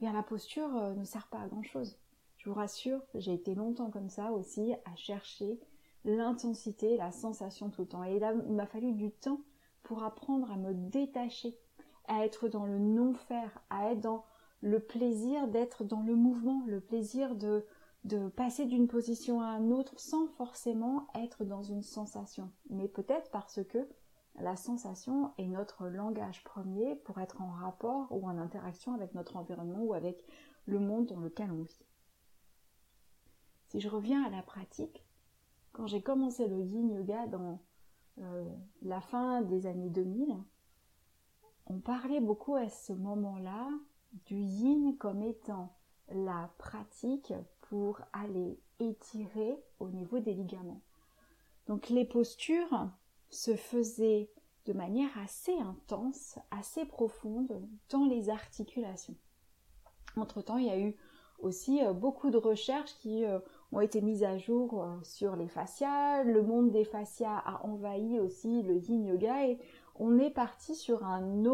bien, 0.00 0.12
la 0.12 0.22
posture 0.22 0.76
euh, 0.76 0.94
ne 0.94 1.04
sert 1.04 1.28
pas 1.28 1.40
à 1.40 1.46
grand 1.46 1.62
chose. 1.62 1.96
Je 2.38 2.48
vous 2.48 2.54
rassure, 2.54 3.00
j'ai 3.14 3.34
été 3.34 3.54
longtemps 3.54 3.90
comme 3.90 4.08
ça 4.08 4.32
aussi 4.32 4.72
à 4.84 4.94
chercher 4.94 5.58
l'intensité, 6.04 6.96
la 6.96 7.10
sensation 7.10 7.68
tout 7.68 7.82
le 7.82 7.88
temps. 7.88 8.04
Et 8.04 8.18
là, 8.18 8.32
il 8.46 8.54
m'a 8.54 8.66
fallu 8.66 8.92
du 8.92 9.10
temps 9.10 9.40
pour 9.82 10.04
apprendre 10.04 10.50
à 10.50 10.56
me 10.56 10.72
détacher, 10.72 11.58
à 12.06 12.24
être 12.24 12.48
dans 12.48 12.64
le 12.64 12.78
non-faire, 12.78 13.60
à 13.70 13.90
être 13.90 14.00
dans 14.00 14.24
le 14.60 14.80
plaisir 14.80 15.48
d'être 15.48 15.84
dans 15.84 16.02
le 16.02 16.14
mouvement, 16.14 16.62
le 16.66 16.80
plaisir 16.80 17.34
de, 17.34 17.66
de 18.04 18.28
passer 18.28 18.66
d'une 18.66 18.88
position 18.88 19.40
à 19.40 19.58
une 19.58 19.72
autre 19.72 19.98
sans 19.98 20.28
forcément 20.28 21.08
être 21.14 21.44
dans 21.44 21.62
une 21.62 21.82
sensation. 21.82 22.50
Mais 22.70 22.88
peut-être 22.88 23.30
parce 23.30 23.62
que 23.64 23.88
la 24.36 24.54
sensation 24.54 25.32
est 25.38 25.46
notre 25.48 25.86
langage 25.88 26.44
premier 26.44 26.94
pour 26.94 27.18
être 27.18 27.42
en 27.42 27.50
rapport 27.50 28.06
ou 28.10 28.26
en 28.26 28.38
interaction 28.38 28.94
avec 28.94 29.14
notre 29.14 29.36
environnement 29.36 29.82
ou 29.82 29.94
avec 29.94 30.24
le 30.66 30.78
monde 30.78 31.06
dans 31.06 31.18
lequel 31.18 31.50
on 31.50 31.62
vit. 31.62 31.87
Si 33.68 33.80
je 33.80 33.88
reviens 33.88 34.24
à 34.24 34.30
la 34.30 34.42
pratique, 34.42 35.04
quand 35.72 35.86
j'ai 35.86 36.02
commencé 36.02 36.48
le 36.48 36.60
yin 36.60 36.90
yoga 36.90 37.26
dans 37.26 37.60
euh, 38.18 38.44
la 38.82 39.00
fin 39.00 39.42
des 39.42 39.66
années 39.66 39.90
2000, 39.90 40.36
on 41.66 41.78
parlait 41.78 42.20
beaucoup 42.20 42.56
à 42.56 42.68
ce 42.70 42.94
moment-là 42.94 43.68
du 44.26 44.36
yin 44.36 44.96
comme 44.96 45.22
étant 45.22 45.76
la 46.08 46.50
pratique 46.56 47.34
pour 47.60 48.00
aller 48.14 48.58
étirer 48.80 49.62
au 49.80 49.90
niveau 49.90 50.18
des 50.18 50.32
ligaments. 50.32 50.80
Donc 51.66 51.90
les 51.90 52.06
postures 52.06 52.88
se 53.28 53.54
faisaient 53.54 54.30
de 54.64 54.72
manière 54.72 55.10
assez 55.18 55.54
intense, 55.58 56.38
assez 56.50 56.86
profonde 56.86 57.62
dans 57.90 58.06
les 58.06 58.30
articulations. 58.30 59.16
Entre-temps, 60.16 60.56
il 60.56 60.66
y 60.66 60.70
a 60.70 60.80
eu 60.80 60.96
aussi 61.38 61.82
euh, 61.84 61.92
beaucoup 61.92 62.30
de 62.30 62.36
recherches 62.36 62.94
qui 62.98 63.24
euh, 63.24 63.38
ont 63.72 63.80
été 63.80 64.00
mises 64.00 64.24
à 64.24 64.38
jour 64.38 64.82
euh, 64.82 64.96
sur 65.02 65.36
les 65.36 65.48
fascias. 65.48 66.24
Le 66.24 66.42
monde 66.42 66.70
des 66.70 66.84
fascias 66.84 67.38
a 67.44 67.64
envahi 67.64 68.18
aussi 68.18 68.62
le 68.62 68.76
yin 68.76 69.04
yoga 69.04 69.46
et 69.46 69.58
on 69.96 70.18
est 70.18 70.30
parti 70.30 70.74
sur 70.74 71.04
un 71.04 71.44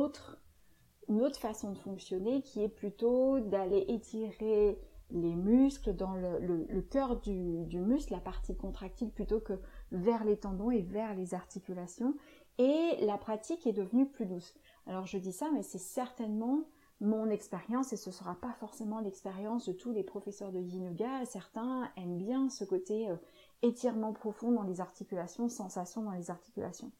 une 1.08 1.20
autre 1.22 1.38
façon 1.38 1.72
de 1.72 1.78
fonctionner 1.78 2.42
qui 2.42 2.62
est 2.62 2.68
plutôt 2.68 3.40
d'aller 3.40 3.84
étirer 3.88 4.78
les 5.10 5.34
muscles 5.34 5.94
dans 5.94 6.14
le, 6.14 6.80
cœur 6.80 7.20
du, 7.20 7.64
du, 7.66 7.80
muscle, 7.80 8.12
la 8.12 8.20
partie 8.20 8.56
contractile 8.56 9.10
plutôt 9.10 9.40
que 9.40 9.54
vers 9.92 10.24
les 10.24 10.36
tendons 10.36 10.70
et 10.70 10.82
vers 10.82 11.14
les 11.14 11.34
articulations. 11.34 12.14
Et 12.58 12.96
la 13.00 13.18
pratique 13.18 13.66
est 13.66 13.72
devenue 13.72 14.06
plus 14.06 14.26
douce. 14.26 14.54
Alors 14.86 15.06
je 15.06 15.18
dis 15.18 15.32
ça, 15.32 15.50
mais 15.52 15.62
c'est 15.62 15.78
certainement 15.78 16.64
mon 17.00 17.28
expérience 17.28 17.92
et 17.92 17.96
ce 17.96 18.10
ne 18.10 18.14
sera 18.14 18.34
pas 18.36 18.52
forcément 18.54 19.00
l'expérience 19.00 19.66
de 19.66 19.72
tous 19.72 19.92
les 19.92 20.02
professeurs 20.02 20.52
de 20.52 20.60
yin 20.60 20.84
yoga. 20.84 21.24
Certains 21.26 21.90
aiment 21.96 22.18
bien 22.18 22.48
ce 22.48 22.64
côté 22.64 23.10
euh, 23.10 23.16
étirement 23.62 24.12
profond 24.12 24.52
dans 24.52 24.62
les 24.62 24.80
articulations, 24.80 25.48
sensation 25.48 26.02
dans 26.02 26.12
les 26.12 26.30
articulations. 26.30 26.92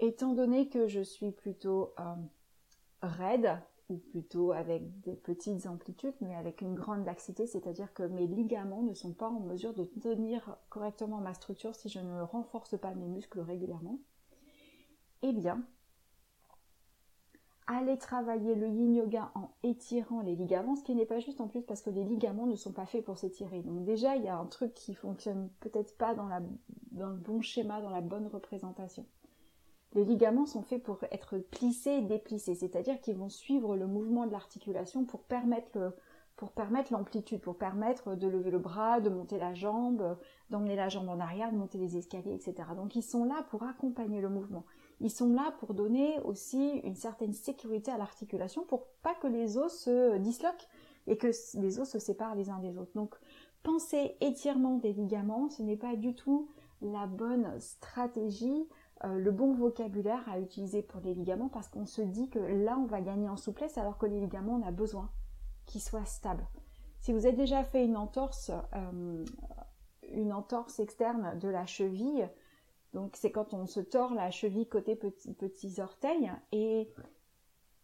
Étant 0.00 0.34
donné 0.34 0.68
que 0.68 0.86
je 0.86 1.00
suis 1.00 1.30
plutôt 1.30 1.94
euh, 1.98 2.14
raide, 3.02 3.58
ou 3.90 3.98
plutôt 3.98 4.52
avec 4.52 5.00
des 5.00 5.14
petites 5.14 5.66
amplitudes, 5.66 6.14
mais 6.20 6.34
avec 6.34 6.62
une 6.62 6.74
grande 6.74 7.04
laxité, 7.04 7.46
c'est-à-dire 7.46 7.92
que 7.92 8.02
mes 8.02 8.26
ligaments 8.26 8.82
ne 8.82 8.94
sont 8.94 9.12
pas 9.12 9.28
en 9.28 9.40
mesure 9.40 9.74
de 9.74 9.84
tenir 9.84 10.56
correctement 10.70 11.18
ma 11.18 11.34
structure 11.34 11.74
si 11.74 11.88
je 11.88 12.00
ne 12.00 12.22
renforce 12.22 12.78
pas 12.78 12.94
mes 12.94 13.08
muscles 13.08 13.40
régulièrement, 13.40 13.98
eh 15.22 15.32
bien, 15.32 15.62
aller 17.66 17.96
travailler 17.96 18.54
le 18.54 18.68
yin 18.68 18.94
yoga 18.94 19.30
en 19.34 19.50
étirant 19.62 20.20
les 20.20 20.34
ligaments, 20.34 20.76
ce 20.76 20.84
qui 20.84 20.94
n'est 20.94 21.06
pas 21.06 21.18
juste 21.18 21.40
en 21.40 21.48
plus 21.48 21.62
parce 21.62 21.80
que 21.80 21.90
les 21.90 22.04
ligaments 22.04 22.46
ne 22.46 22.56
sont 22.56 22.72
pas 22.72 22.86
faits 22.86 23.04
pour 23.04 23.18
s'étirer. 23.18 23.62
Donc 23.62 23.84
déjà, 23.84 24.16
il 24.16 24.24
y 24.24 24.28
a 24.28 24.36
un 24.36 24.46
truc 24.46 24.74
qui 24.74 24.94
fonctionne 24.94 25.48
peut-être 25.60 25.96
pas 25.96 26.14
dans, 26.14 26.28
dans 26.92 27.08
le 27.08 27.16
bon 27.16 27.40
schéma, 27.40 27.80
dans 27.80 27.90
la 27.90 28.00
bonne 28.00 28.26
représentation. 28.26 29.06
Les 29.94 30.04
ligaments 30.04 30.46
sont 30.46 30.62
faits 30.62 30.82
pour 30.82 30.98
être 31.12 31.38
plissés 31.38 31.92
et 31.92 32.02
déplissés, 32.02 32.54
c'est-à-dire 32.54 33.00
qu'ils 33.00 33.16
vont 33.16 33.28
suivre 33.28 33.76
le 33.76 33.86
mouvement 33.86 34.26
de 34.26 34.32
l'articulation 34.32 35.04
pour 35.04 35.22
permettre 35.22 35.94
pour 36.36 36.50
permettre 36.50 36.92
l'amplitude, 36.92 37.40
pour 37.40 37.56
permettre 37.56 38.16
de 38.16 38.26
lever 38.26 38.50
le 38.50 38.58
bras, 38.58 39.00
de 39.00 39.08
monter 39.08 39.38
la 39.38 39.54
jambe, 39.54 40.18
d'emmener 40.50 40.74
la 40.74 40.88
jambe 40.88 41.08
en 41.08 41.20
arrière, 41.20 41.52
de 41.52 41.56
monter 41.56 41.78
les 41.78 41.96
escaliers, 41.96 42.34
etc. 42.34 42.68
Donc 42.76 42.96
ils 42.96 43.02
sont 43.02 43.24
là 43.24 43.44
pour 43.50 43.62
accompagner 43.62 44.20
le 44.20 44.28
mouvement. 44.28 44.64
Ils 45.00 45.10
sont 45.10 45.32
là 45.32 45.52
pour 45.58 45.74
donner 45.74 46.20
aussi 46.20 46.80
une 46.84 46.94
certaine 46.94 47.32
sécurité 47.32 47.90
à 47.90 47.98
l'articulation 47.98 48.62
pour 48.64 48.86
pas 49.02 49.14
que 49.14 49.26
les 49.26 49.58
os 49.58 49.72
se 49.72 50.18
disloquent 50.18 50.68
et 51.06 51.16
que 51.16 51.30
les 51.58 51.80
os 51.80 51.88
se 51.88 51.98
séparent 51.98 52.34
les 52.34 52.50
uns 52.50 52.58
des 52.58 52.78
autres. 52.78 52.92
Donc 52.94 53.14
penser 53.62 54.16
étirement 54.20 54.76
des 54.76 54.92
ligaments, 54.92 55.48
ce 55.50 55.62
n'est 55.62 55.76
pas 55.76 55.96
du 55.96 56.14
tout 56.14 56.48
la 56.80 57.06
bonne 57.06 57.58
stratégie, 57.60 58.68
euh, 59.04 59.18
le 59.18 59.30
bon 59.32 59.54
vocabulaire 59.54 60.22
à 60.28 60.38
utiliser 60.38 60.82
pour 60.82 61.00
les 61.00 61.14
ligaments 61.14 61.48
parce 61.48 61.68
qu'on 61.68 61.86
se 61.86 62.02
dit 62.02 62.28
que 62.30 62.38
là 62.38 62.76
on 62.78 62.86
va 62.86 63.00
gagner 63.00 63.28
en 63.28 63.36
souplesse 63.36 63.78
alors 63.78 63.98
que 63.98 64.06
les 64.06 64.20
ligaments 64.20 64.60
on 64.62 64.66
a 64.66 64.70
besoin 64.70 65.10
qu'ils 65.66 65.82
soient 65.82 66.04
stables. 66.04 66.46
Si 67.00 67.12
vous 67.12 67.26
avez 67.26 67.36
déjà 67.36 67.64
fait 67.64 67.84
une 67.84 67.96
entorse, 67.96 68.50
euh, 68.74 69.24
une 70.10 70.32
entorse 70.32 70.78
externe 70.78 71.38
de 71.38 71.48
la 71.48 71.66
cheville, 71.66 72.28
donc 72.94 73.16
c'est 73.16 73.30
quand 73.30 73.52
on 73.52 73.66
se 73.66 73.80
tord 73.80 74.14
la 74.14 74.30
cheville 74.30 74.68
côté 74.68 74.96
petits 74.96 75.80
orteils 75.80 76.32
et 76.52 76.88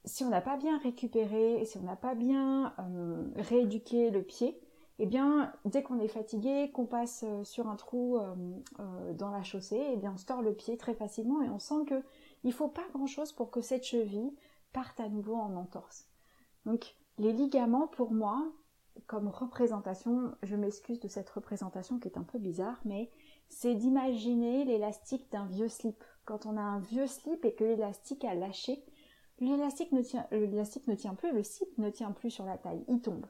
si 0.04 0.24
on 0.24 0.30
n'a 0.30 0.40
pas 0.40 0.56
bien 0.56 0.78
récupéré, 0.78 1.64
si 1.64 1.76
on 1.78 1.82
n'a 1.82 1.96
pas 1.96 2.14
bien 2.14 2.72
euh, 2.78 3.28
rééduqué 3.36 4.10
le 4.10 4.22
pied, 4.22 4.58
eh 4.98 5.06
bien, 5.06 5.52
dès 5.64 5.82
qu'on 5.82 5.98
est 5.98 6.08
fatigué, 6.08 6.70
qu'on 6.72 6.86
passe 6.86 7.24
euh, 7.26 7.44
sur 7.44 7.68
un 7.68 7.76
trou 7.76 8.18
euh, 8.18 9.12
dans 9.14 9.30
la 9.30 9.42
chaussée, 9.42 9.82
eh 9.92 9.96
bien, 9.96 10.12
on 10.14 10.16
se 10.16 10.26
tord 10.26 10.42
le 10.42 10.54
pied 10.54 10.76
très 10.76 10.94
facilement 10.94 11.42
et 11.42 11.48
on 11.48 11.58
sent 11.58 11.84
que 11.86 12.02
il 12.44 12.52
faut 12.52 12.68
pas 12.68 12.86
grand 12.94 13.06
chose 13.06 13.32
pour 13.32 13.50
que 13.50 13.60
cette 13.60 13.84
cheville 13.84 14.32
parte 14.72 15.00
à 15.00 15.08
nouveau 15.08 15.34
en 15.34 15.54
entorse. 15.56 16.06
Donc, 16.64 16.94
les 17.18 17.32
ligaments, 17.32 17.86
pour 17.86 18.12
moi, 18.12 18.50
comme 19.06 19.28
représentation, 19.28 20.34
je 20.42 20.56
m'excuse 20.56 21.00
de 21.00 21.08
cette 21.08 21.28
représentation 21.30 21.98
qui 21.98 22.08
est 22.08 22.18
un 22.18 22.22
peu 22.22 22.38
bizarre, 22.38 22.80
mais 22.84 23.10
c'est 23.50 23.74
d'imaginer 23.74 24.64
l'élastique 24.64 25.30
d'un 25.30 25.46
vieux 25.46 25.68
slip. 25.68 26.02
Quand 26.24 26.46
on 26.46 26.56
a 26.56 26.62
un 26.62 26.78
vieux 26.78 27.06
slip 27.06 27.44
et 27.44 27.54
que 27.54 27.64
l'élastique 27.64 28.24
a 28.24 28.34
lâché, 28.34 28.82
l'élastique 29.40 29.92
ne 29.92 30.02
tient, 30.02 31.14
plus, 31.14 31.32
le 31.32 31.42
slip 31.42 31.76
ne 31.76 31.90
tient 31.90 32.12
plus 32.12 32.30
sur 32.30 32.46
la 32.46 32.56
taille, 32.56 32.84
il 32.88 33.00
tombe. 33.00 33.26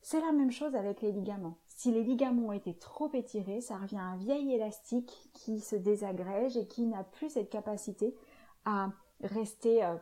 C'est 0.00 0.20
la 0.20 0.32
même 0.32 0.50
chose 0.50 0.74
avec 0.74 1.00
les 1.02 1.12
ligaments. 1.12 1.58
Si 1.68 1.92
les 1.92 2.02
ligaments 2.02 2.48
ont 2.48 2.52
été 2.52 2.74
trop 2.74 3.12
étirés, 3.12 3.60
ça 3.60 3.76
revient 3.76 3.98
à 3.98 4.02
un 4.04 4.16
vieil 4.16 4.52
élastique 4.52 5.30
qui 5.32 5.60
se 5.60 5.76
désagrège 5.76 6.56
et 6.56 6.66
qui 6.66 6.86
n'a 6.86 7.04
plus 7.04 7.30
cette 7.30 7.50
capacité 7.50 8.16
à 8.64 8.90
rester, 9.22 9.84
euh, 9.84 9.96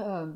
euh, 0.00 0.34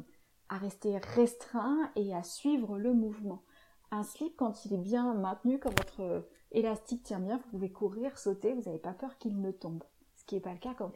à 0.49 0.59
rester 0.59 0.99
restreint 0.99 1.91
et 1.97 2.15
à 2.15 2.23
suivre 2.23 2.79
le 2.79 2.93
mouvement. 2.93 3.43
Un 3.91 4.05
slip, 4.05 4.37
quand 4.37 4.65
il 4.65 4.75
est 4.75 4.79
bien 4.79 5.15
maintenu, 5.15 5.59
quand 5.59 5.71
votre 5.71 6.29
élastique 6.53 7.03
tient 7.03 7.21
bien, 7.21 7.39
vous 7.39 7.51
pouvez 7.51 7.71
courir, 7.71 8.19
sauter, 8.19 8.53
vous 8.53 8.63
n'avez 8.63 8.79
pas 8.79 8.93
peur 8.93 9.19
qu'il 9.19 9.41
ne 9.41 9.51
tombe. 9.51 9.83
Ce 10.17 10.25
qui 10.25 10.35
n'est 10.35 10.41
pas 10.41 10.53
le 10.53 10.59
cas 10.59 10.75
quand 10.77 10.93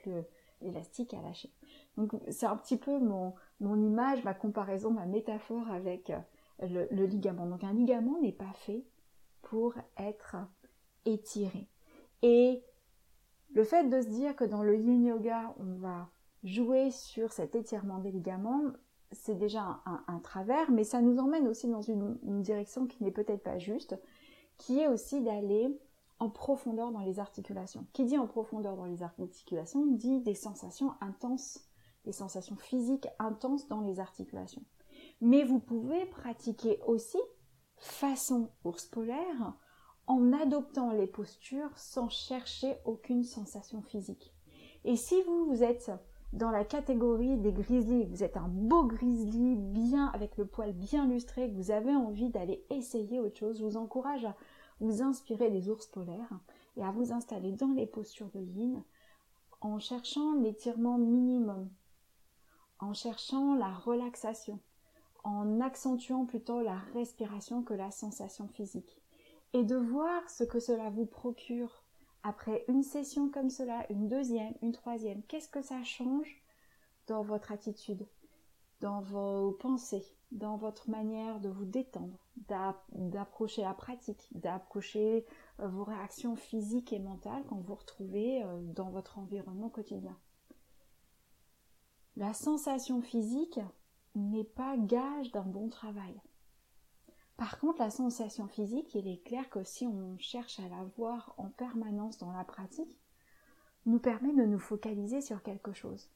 l'élastique 0.61 1.15
a 1.15 1.23
lâché. 1.23 1.53
Donc 1.97 2.13
c'est 2.31 2.47
un 2.47 2.57
petit 2.57 2.77
peu 2.77 2.99
mon, 2.99 3.35
mon 3.61 3.81
image, 3.81 4.25
ma 4.25 4.35
comparaison, 4.35 4.91
ma 4.91 5.07
métaphore 5.07 5.71
avec 5.71 6.11
euh, 6.11 6.87
le, 6.91 7.07
ligament. 7.07 7.47
Donc 7.47 7.65
un 7.65 7.73
ligament 7.73 8.19
n'est 8.21 8.33
pas 8.33 8.53
fait 8.55 8.85
pour 9.43 9.75
être 9.97 10.37
étiré. 11.05 11.69
Et 12.23 12.63
le 13.53 13.65
fait 13.65 13.89
de 13.89 14.01
se 14.01 14.09
dire 14.09 14.35
que 14.35 14.45
dans 14.45 14.63
le 14.63 14.77
yin 14.77 15.05
yoga, 15.05 15.55
on 15.59 15.79
va 15.79 16.09
jouer 16.43 16.91
sur 16.91 17.33
cet 17.33 17.55
étirement 17.55 17.99
des 17.99 18.11
ligaments, 18.11 18.63
c'est 19.13 19.37
déjà 19.37 19.81
un, 19.87 20.19
travers, 20.19 20.71
mais 20.73 20.83
ça 20.83 21.01
nous 21.01 21.19
emmène 21.19 21.47
aussi 21.47 21.69
dans 21.69 21.83
une, 21.83 22.19
une 22.25 22.43
direction 22.43 22.87
qui 22.87 23.03
n'est 23.05 23.13
peut-être 23.13 23.43
pas 23.45 23.59
juste, 23.59 23.97
qui 24.59 24.81
est 24.81 24.89
aussi 24.89 25.21
d'aller 25.23 25.69
en 26.19 26.31
profondeur 26.31 26.93
dans 26.93 27.01
les 27.01 27.19
articulations. 27.19 27.87
Qui 27.93 28.05
dit 28.05 28.19
en 28.19 28.27
profondeur 28.27 28.77
dans 28.77 28.85
les 28.85 29.03
articulations 29.03 29.87
dit 29.87 30.21
des 30.21 30.35
sensations 30.35 30.93
intenses, 31.01 31.61
des 32.05 32.13
sensations 32.13 32.57
physiques 32.57 33.09
intenses 33.19 33.69
dans 33.69 33.81
les 33.81 34.01
articulations. 34.01 34.63
Mais 35.21 35.45
vous 35.45 35.59
pouvez 35.59 36.07
pratiquer 36.07 36.81
aussi 36.87 37.19
façon 37.77 38.51
ours 38.65 38.87
polaire 38.87 39.55
en 40.07 40.33
adoptant 40.33 40.93
les 40.93 41.07
postures 41.07 41.77
sans 41.77 42.09
chercher 42.09 42.77
aucune 42.85 43.25
sensation 43.25 43.83
physique. 43.83 44.35
Et 44.85 44.97
si 44.97 45.21
vous, 45.23 45.47
vous 45.47 45.63
êtes 45.63 45.91
dans 46.35 46.51
la 46.51 46.65
catégorie 46.65 47.37
des 47.37 47.53
grizzlies, 47.53 48.07
vous 48.07 48.25
êtes 48.25 48.37
un 48.37 48.49
beau 48.49 48.85
grizzly 48.85 49.55
bien 49.55 50.09
avec 50.09 50.37
le 50.37 50.45
poil 50.45 50.73
bien 50.73 51.07
lustré, 51.07 51.49
que 51.49 51.55
vous 51.55 51.71
avez 51.71 51.95
envie 51.95 52.29
d'aller 52.29 52.65
essayer 52.71 53.21
autre 53.21 53.39
chose, 53.39 53.59
je 53.61 53.65
vous 53.65 53.77
encourage 53.77 54.25
à 54.25 54.35
vous 54.81 55.01
inspirer 55.01 55.49
des 55.51 55.71
ours 55.71 55.87
polaires 55.87 56.33
et 56.77 56.83
à 56.83 56.91
vous 56.91 57.13
installer 57.13 57.53
dans 57.53 57.73
les 57.73 57.87
postures 57.87 58.31
de 58.31 58.41
yin 58.41 58.83
en 59.61 59.79
cherchant 59.79 60.35
l'étirement 60.35 60.99
minimum, 60.99 61.71
en 62.81 62.95
cherchant 62.95 63.55
la 63.55 63.73
relaxation, 63.73 64.59
en 65.23 65.61
accentuant 65.61 66.27
plutôt 66.27 66.61
la 66.63 66.79
respiration 66.95 67.63
que 67.63 67.75
la 67.75 67.93
sensation 67.93 68.49
physique. 68.49 69.01
Et 69.53 69.63
de 69.63 69.77
voir 69.77 70.29
ce 70.29 70.43
que 70.43 70.59
cela 70.59 70.91
vous 70.91 71.07
procure 71.07 71.84
après 72.25 72.65
une 72.67 72.83
session 72.83 73.31
comme 73.31 73.51
cela, 73.51 73.87
une 73.91 74.09
deuxième, 74.09 74.55
une 74.63 74.73
troisième. 74.73 75.23
Qu'est-ce 75.25 75.49
que 75.49 75.63
ça 75.63 75.85
change 75.85 76.43
dans 77.07 77.23
votre 77.23 77.53
attitude, 77.53 78.05
dans 78.81 79.01
vos 79.01 79.53
pensées, 79.53 80.05
dans 80.33 80.57
votre 80.57 80.91
manière 80.91 81.39
de 81.39 81.49
vous 81.49 81.65
détendre, 81.65 82.27
d'approcher 82.89 83.63
la 83.63 83.75
pratique, 83.75 84.27
d'approcher 84.33 85.25
euh, 85.61 85.69
vos 85.69 85.85
réactions 85.85 86.35
physiques 86.35 86.93
et 86.93 86.99
mentales 86.99 87.45
quand 87.49 87.57
vous 87.57 87.63
vous 87.63 87.75
retrouvez 87.77 88.43
euh, 88.43 88.61
dans 88.73 88.91
votre 88.91 89.19
environnement 89.19 89.69
quotidien? 89.69 90.19
La 92.17 92.33
sensation 92.33 93.01
physique, 93.01 93.61
n'est 94.15 94.45
pas 94.45 94.77
gage 94.77 95.33
d'un 95.33 95.43
bon 95.43 95.69
travail. 95.69 96.21
Par 97.37 97.59
contre, 97.59 97.81
la 97.81 97.91
sensation 97.91 98.47
physique, 98.47 98.95
il 98.95 99.09
est 99.09 99.23
clair 99.25 99.49
que 99.51 99.65
si 99.65 99.87
on 99.87 100.17
cherche 100.19 100.61
à 100.61 100.69
la 100.69 100.85
voir 100.97 101.35
en 101.37 101.49
permanence 101.49 102.19
dans 102.19 102.33
la 102.33 102.45
pratique, 102.45 102.97
nous 103.87 103.99
permet 103.99 104.33
de 104.33 104.45
nous 104.45 104.59
focaliser 104.59 105.21
sur 105.21 105.43
quelque 105.43 105.73
chose. 105.73 106.09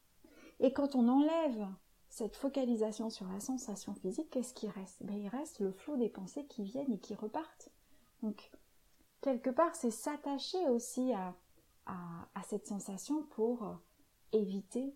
Et 0.60 0.72
quand 0.72 0.94
on 0.94 1.08
enlève 1.08 1.68
cette 2.08 2.36
focalisation 2.36 3.10
sur 3.10 3.26
la 3.28 3.40
sensation 3.40 3.94
physique, 3.94 4.30
qu'est-ce 4.30 4.54
qui 4.54 4.68
reste? 4.68 5.02
Ben, 5.04 5.16
Il 5.16 5.28
reste 5.28 5.60
le 5.60 5.72
flot 5.72 5.96
des 5.96 6.08
pensées 6.08 6.46
qui 6.46 6.64
viennent 6.64 6.92
et 6.92 6.98
qui 6.98 7.14
repartent. 7.14 7.70
Donc, 8.22 8.50
quelque 9.20 9.50
part, 9.50 9.74
c'est 9.74 9.90
s'attacher 9.90 10.68
aussi 10.68 11.12
à, 11.12 11.36
à, 11.86 12.42
cette 12.44 12.66
sensation 12.66 13.22
pour 13.24 13.78
éviter 14.32 14.94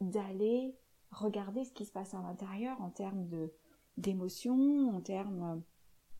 d'aller 0.00 0.76
regarder 1.10 1.64
ce 1.64 1.72
qui 1.72 1.84
se 1.84 1.92
passe 1.92 2.14
à 2.14 2.20
l'intérieur 2.22 2.80
en 2.80 2.90
termes 2.90 3.28
de 3.28 3.52
d'émotions, 4.00 4.94
en 4.94 5.00
termes 5.00 5.62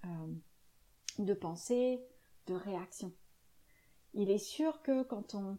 euh, 0.05 0.35
de 1.19 1.35
pensée, 1.35 2.01
de 2.47 2.55
réaction. 2.55 3.13
Il 4.15 4.31
est 4.31 4.39
sûr 4.39 4.83
que 4.83 5.03
quand 5.03 5.35
on 5.35 5.59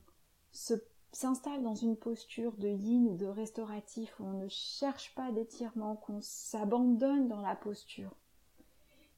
s'installe 1.12 1.63
dans 1.63 1.75
une 1.75 1.97
posture 1.97 2.57
de 2.57 2.67
yin 2.67 3.07
ou 3.07 3.17
de 3.17 3.25
restauratif 3.25 4.19
où 4.19 4.25
on 4.25 4.34
ne 4.34 4.47
cherche 4.47 5.13
pas 5.15 5.31
d'étirement, 5.31 5.95
qu'on 5.95 6.21
s'abandonne 6.21 7.27
dans 7.27 7.41
la 7.41 7.55
posture 7.55 8.15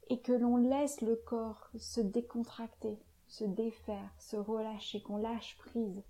et 0.10 0.20
que 0.22 0.34
l'on 0.34 0.58
laisse 0.58 1.02
le 1.02 1.16
corps 1.16 1.70
se 1.78 2.02
décontracter, 2.02 3.00
se 3.28 3.46
défaire, 3.46 4.14
se 4.20 4.36
relâcher, 4.36 5.02
qu'on 5.02 5.18
lâche 5.18 5.58
prise, 5.58 6.04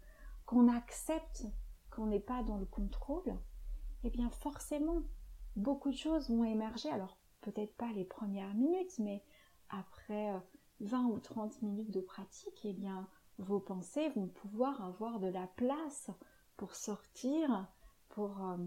qu'on 0.46 0.68
accepte 0.68 1.46
qu'on 1.90 2.08
n'est 2.08 2.20
pas 2.20 2.44
dans 2.44 2.58
le 2.58 2.66
contrôle, 2.66 3.38
eh 4.04 4.10
bien 4.10 4.30
forcément, 4.30 5.04
beaucoup 5.56 5.92
de 5.92 5.98
choses 5.98 6.30
vont 6.30 6.44
émerger. 6.44 6.90
Alors 6.90 7.18
peut-être 7.42 7.76
pas 7.76 7.92
les 7.94 8.06
premières 8.06 8.54
minutes, 8.54 8.98
mais 9.00 9.24
après 9.70 10.32
20 10.80 11.10
euh, 11.10 11.14
ou 11.14 11.20
30 11.20 11.62
minutes 11.62 11.92
de 11.92 12.02
pratique, 12.02 12.62
eh 12.64 12.74
bien 12.74 13.08
vos 13.40 13.60
pensées 13.60 14.10
vont 14.10 14.28
pouvoir 14.28 14.84
avoir 14.84 15.20
de 15.20 15.28
la 15.28 15.48
place 15.48 16.10
pour 16.56 16.76
sortir, 16.76 17.68
pour 18.10 18.44
euh, 18.44 18.58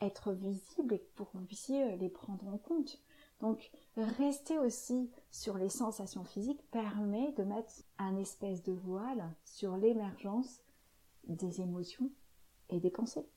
être 0.00 0.32
visibles 0.32 0.94
et 0.94 0.98
pour 1.14 1.30
que 1.32 1.38
vous 1.38 1.74
euh, 1.74 1.96
les 1.96 2.08
prendre 2.08 2.46
en 2.48 2.58
compte. 2.58 3.00
Donc 3.40 3.70
rester 3.96 4.58
aussi 4.58 5.10
sur 5.30 5.58
les 5.58 5.68
sensations 5.68 6.24
physiques 6.24 6.62
permet 6.70 7.32
de 7.32 7.44
mettre 7.44 7.72
un 7.98 8.16
espèce 8.16 8.62
de 8.62 8.72
voile 8.72 9.34
sur 9.44 9.76
l'émergence 9.76 10.62
des 11.24 11.60
émotions 11.60 12.10
et 12.70 12.80
des 12.80 12.90
pensées 12.90 13.28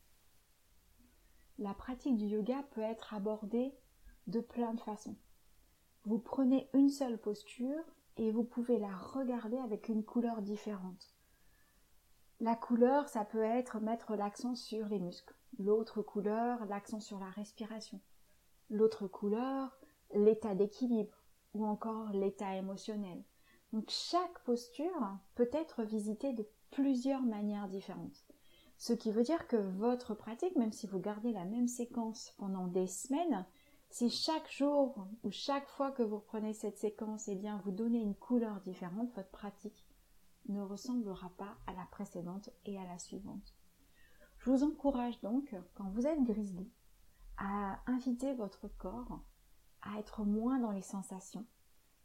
la 1.59 1.73
pratique 1.73 2.15
du 2.15 2.25
yoga 2.25 2.63
peut 2.71 2.81
être 2.81 3.13
abordée 3.13 3.73
de 4.27 4.39
plein 4.39 4.73
de 4.73 4.79
façons. 4.79 5.17
Vous 6.05 6.17
prenez 6.17 6.69
une 6.73 6.89
seule 6.89 7.17
posture 7.17 7.83
et 8.15 8.31
vous 8.31 8.43
pouvez 8.43 8.79
la 8.79 8.95
regarder 8.95 9.57
avec 9.57 9.89
une 9.89 10.03
couleur 10.03 10.41
différente. 10.41 11.13
La 12.39 12.55
couleur, 12.55 13.09
ça 13.09 13.25
peut 13.25 13.43
être 13.43 13.81
mettre 13.81 14.15
l'accent 14.15 14.55
sur 14.55 14.87
les 14.87 14.99
muscles. 14.99 15.35
L'autre 15.57 16.01
couleur, 16.01 16.65
l'accent 16.65 17.01
sur 17.01 17.19
la 17.19 17.29
respiration. 17.29 17.99
L'autre 18.69 19.07
couleur, 19.07 19.77
l'état 20.15 20.55
d'équilibre 20.55 21.25
ou 21.53 21.65
encore 21.65 22.11
l'état 22.13 22.55
émotionnel. 22.55 23.21
Donc 23.73 23.89
chaque 23.89 24.39
posture 24.45 25.17
peut 25.35 25.49
être 25.51 25.83
visitée 25.83 26.31
de 26.31 26.47
plusieurs 26.71 27.23
manières 27.23 27.67
différentes. 27.67 28.28
Ce 28.79 28.93
qui 28.93 29.11
veut 29.11 29.23
dire 29.23 29.45
que 29.47 29.57
votre 29.57 30.15
pratique, 30.15 30.55
même 30.55 30.71
si 30.71 30.87
vous 30.87 30.99
gardez 30.99 31.33
la 31.33 31.43
même 31.43 31.67
séquence 31.67 32.33
pendant 32.37 32.65
des 32.65 32.87
semaines, 32.87 33.45
si 33.89 34.09
chaque 34.09 34.49
jour 34.49 35.05
ou 35.23 35.31
chaque 35.31 35.67
fois 35.67 35.91
que 35.91 36.01
vous 36.01 36.15
reprenez 36.19 36.53
cette 36.53 36.77
séquence, 36.77 37.27
eh 37.27 37.35
bien, 37.35 37.61
vous 37.65 37.71
donnez 37.71 37.99
une 37.99 38.15
couleur 38.15 38.61
différente, 38.61 39.13
votre 39.15 39.31
pratique 39.31 39.85
ne 40.47 40.61
ressemblera 40.61 41.29
pas 41.37 41.57
à 41.67 41.73
la 41.73 41.85
précédente 41.91 42.51
et 42.65 42.79
à 42.79 42.85
la 42.85 42.97
suivante. 42.99 43.53
Je 44.37 44.49
vous 44.49 44.63
encourage 44.63 45.19
donc, 45.19 45.53
quand 45.73 45.89
vous 45.89 46.07
êtes 46.07 46.23
grizzly, 46.23 46.71
à 47.37 47.81
inviter 47.85 48.33
votre 48.33 48.69
corps 48.77 49.19
à 49.81 49.99
être 49.99 50.23
moins 50.23 50.57
dans 50.57 50.71
les 50.71 50.81
sensations, 50.81 51.45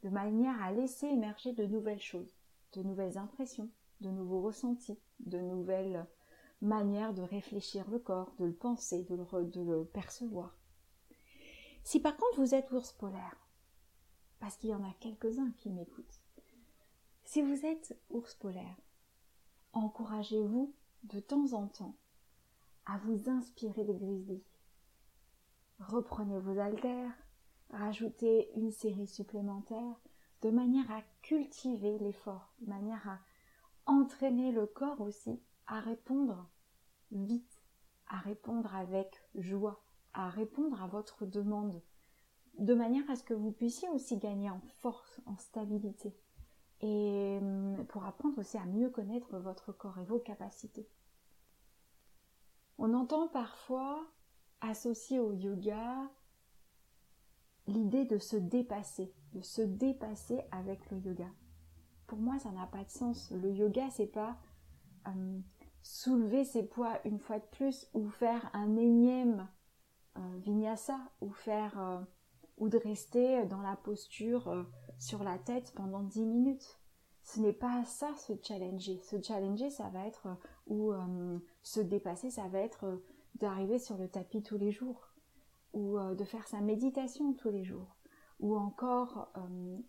de 0.02 0.08
manière 0.08 0.60
à 0.60 0.72
laisser 0.72 1.06
émerger 1.06 1.52
de 1.52 1.66
nouvelles 1.66 2.02
choses, 2.02 2.34
de 2.72 2.82
nouvelles 2.82 3.16
impressions, 3.16 3.70
de 4.00 4.10
nouveaux 4.10 4.42
ressentis, 4.42 4.98
de 5.20 5.38
nouvelles 5.38 6.04
manières 6.60 7.14
de 7.14 7.22
réfléchir 7.22 7.88
le 7.90 7.98
corps, 7.98 8.34
de 8.38 8.46
le 8.46 8.54
penser, 8.54 9.02
de 9.04 9.14
le, 9.14 9.44
de 9.44 9.60
le 9.60 9.84
percevoir. 9.84 10.56
Si 11.82 12.00
par 12.00 12.16
contre 12.16 12.40
vous 12.40 12.54
êtes 12.54 12.70
ours 12.72 12.92
polaire, 12.92 13.36
parce 14.40 14.56
qu'il 14.56 14.70
y 14.70 14.74
en 14.74 14.84
a 14.84 14.94
quelques-uns 15.00 15.50
qui 15.58 15.70
m'écoutent, 15.70 16.20
si 17.24 17.42
vous 17.42 17.66
êtes 17.66 17.98
ours 18.10 18.34
polaire, 18.34 18.76
encouragez-vous 19.72 20.74
de 21.04 21.20
temps 21.20 21.52
en 21.52 21.66
temps 21.68 21.96
à 22.86 22.98
vous 22.98 23.28
inspirer 23.28 23.84
des 23.84 23.96
grizzlies. 23.96 24.44
Reprenez 25.80 26.38
vos 26.38 26.58
haltères, 26.58 27.12
rajoutez 27.70 28.50
une 28.56 28.70
série 28.70 29.06
supplémentaire 29.06 30.00
de 30.42 30.50
manière 30.50 30.90
à 30.90 31.02
cultiver 31.22 31.98
l'effort, 31.98 32.52
de 32.60 32.68
manière 32.68 33.08
à 33.08 33.18
entraîner 33.86 34.52
le 34.52 34.66
corps 34.66 35.00
aussi 35.00 35.40
à 35.66 35.80
répondre 35.80 36.48
vite, 37.12 37.60
à 38.08 38.18
répondre 38.18 38.74
avec 38.74 39.22
joie, 39.34 39.82
à 40.12 40.28
répondre 40.28 40.82
à 40.82 40.86
votre 40.86 41.26
demande, 41.26 41.80
de 42.58 42.74
manière 42.74 43.08
à 43.10 43.16
ce 43.16 43.24
que 43.24 43.34
vous 43.34 43.52
puissiez 43.52 43.88
aussi 43.88 44.18
gagner 44.18 44.50
en 44.50 44.60
force, 44.80 45.20
en 45.26 45.36
stabilité, 45.36 46.14
et 46.80 47.38
hum, 47.40 47.84
pour 47.88 48.04
apprendre 48.04 48.38
aussi 48.38 48.58
à 48.58 48.64
mieux 48.66 48.90
connaître 48.90 49.38
votre 49.38 49.72
corps 49.72 49.98
et 49.98 50.04
vos 50.04 50.18
capacités. 50.18 50.88
On 52.78 52.92
entend 52.94 53.28
parfois 53.28 54.04
associer 54.60 55.18
au 55.18 55.32
yoga 55.32 56.10
l'idée 57.66 58.04
de 58.04 58.18
se 58.18 58.36
dépasser, 58.36 59.12
de 59.32 59.40
se 59.40 59.62
dépasser 59.62 60.42
avec 60.50 60.90
le 60.90 60.98
yoga. 60.98 61.28
Pour 62.06 62.18
moi, 62.18 62.38
ça 62.38 62.50
n'a 62.50 62.66
pas 62.66 62.84
de 62.84 62.90
sens. 62.90 63.30
Le 63.30 63.50
yoga, 63.52 63.88
c'est 63.90 64.06
pas 64.06 64.36
hum, 65.06 65.42
soulever 65.84 66.44
ses 66.44 66.62
poids 66.62 66.98
une 67.04 67.18
fois 67.18 67.38
de 67.38 67.44
plus 67.52 67.88
ou 67.92 68.08
faire 68.08 68.50
un 68.54 68.76
énième 68.76 69.46
euh, 70.16 70.38
vinyasa 70.38 70.98
ou 71.20 71.30
faire 71.30 71.78
euh, 71.78 72.00
ou 72.56 72.70
de 72.70 72.78
rester 72.78 73.44
dans 73.44 73.60
la 73.60 73.76
posture 73.76 74.48
euh, 74.48 74.62
sur 74.98 75.22
la 75.22 75.38
tête 75.38 75.72
pendant 75.76 76.02
10 76.02 76.24
minutes. 76.24 76.80
Ce 77.22 77.38
n'est 77.38 77.52
pas 77.52 77.84
ça 77.84 78.14
se 78.16 78.32
challenger. 78.42 78.98
Se 79.02 79.20
challenger, 79.20 79.68
ça 79.68 79.90
va 79.90 80.06
être 80.06 80.26
ou 80.66 80.92
se 81.62 81.80
dépasser, 81.80 82.30
ça 82.30 82.48
va 82.48 82.58
être 82.58 83.02
d'arriver 83.36 83.78
sur 83.78 83.96
le 83.96 84.08
tapis 84.08 84.42
tous 84.42 84.58
les 84.58 84.72
jours 84.72 85.08
ou 85.72 85.98
de 85.98 86.24
faire 86.24 86.46
sa 86.46 86.60
méditation 86.60 87.32
tous 87.32 87.48
les 87.48 87.64
jours 87.64 87.96
ou 88.40 88.54
encore 88.56 89.32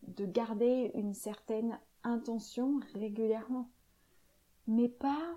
de 0.07 0.25
garder 0.25 0.91
une 0.93 1.13
certaine 1.13 1.77
intention 2.03 2.79
régulièrement 2.93 3.69
mais 4.67 4.87
pas 4.87 5.35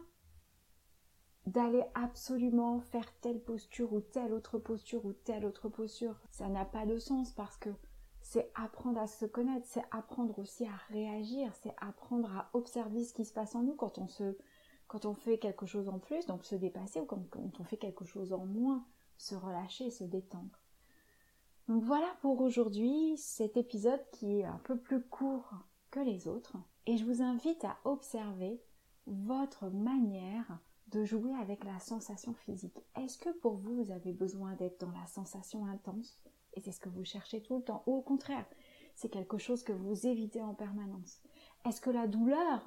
d'aller 1.48 1.84
absolument 1.94 2.80
faire 2.80 3.11
telle 3.20 3.40
posture 3.40 3.92
ou 3.92 4.00
telle 4.00 4.32
autre 4.34 4.58
posture 4.58 5.04
ou 5.06 5.12
telle 5.12 5.46
autre 5.46 5.68
posture. 5.68 6.14
Ça 6.30 6.48
n'a 6.48 6.64
pas 6.64 6.84
de 6.84 6.98
sens 6.98 7.32
parce 7.32 7.56
que 7.56 7.70
c'est 8.20 8.50
apprendre 8.54 9.00
à 9.00 9.06
se 9.06 9.24
connaître, 9.24 9.66
c'est 9.66 9.84
apprendre 9.90 10.38
aussi 10.38 10.66
à 10.66 10.76
réagir, 10.90 11.50
c'est 11.62 11.74
apprendre 11.78 12.30
à 12.37 12.50
observer 12.52 13.04
ce 13.04 13.14
qui 13.14 13.24
se 13.24 13.32
passe 13.32 13.54
en 13.54 13.62
nous 13.62 13.74
quand 13.74 13.98
on 13.98 15.14
fait 15.14 15.38
quelque 15.38 15.64
chose 15.64 15.88
en 15.88 15.98
plus, 15.98 16.26
donc 16.26 16.44
se 16.44 16.54
dépasser, 16.54 17.00
ou 17.00 17.06
quand, 17.06 17.24
on 17.58 17.64
fait 17.64 17.78
quelque 17.78 18.04
chose 18.04 18.34
en 18.34 18.44
moins, 18.44 18.84
se 19.16 19.34
relâcher, 19.34 19.90
se 19.90 20.04
détendre. 20.04 20.61
Donc 21.68 21.82
voilà 21.82 22.08
pour 22.20 22.40
aujourd'hui 22.42 23.16
cet 23.16 23.56
épisode 23.56 24.04
qui 24.12 24.40
est 24.40 24.44
un 24.44 24.61
peu 24.64 24.76
plus 24.76 25.02
court 25.02 25.50
que 25.90 26.00
les 26.00 26.28
autres, 26.28 26.58
et 26.84 26.98
je 26.98 27.06
vous 27.06 27.22
invite 27.22 27.64
à 27.64 27.78
observer 27.84 28.61
votre 29.06 29.70
manière 29.70 30.58
de 30.90 31.05
jouer 31.05 31.35
avec 31.35 31.64
la 31.64 31.79
sensation 31.81 32.35
physique. 32.35 32.85
Est-ce 32.96 33.18
que 33.18 33.31
pour 33.40 33.57
vous, 33.57 33.85
vous 33.85 33.90
avez 33.90 34.12
besoin 34.12 34.55
d'être 34.55 34.81
dans 34.81 34.90
la 34.90 35.07
sensation 35.07 35.66
intense 35.66 36.18
et 36.55 36.61
c'est 36.61 36.72
ce 36.72 36.81
que 36.81 36.88
vous 36.88 37.05
cherchez 37.05 37.42
tout 37.42 37.57
le 37.57 37.62
temps 37.62 37.83
Ou 37.87 37.96
au 37.96 38.01
contraire, 38.01 38.46
c'est 38.94 39.11
quelque 39.11 39.38
chose 39.38 39.62
que 39.62 39.72
vous 39.72 40.07
évitez 40.07 40.42
en 40.42 40.55
permanence? 40.55 41.22
Est-ce 41.66 41.81
que 41.81 41.90
la 41.90 42.07
douleur 42.07 42.64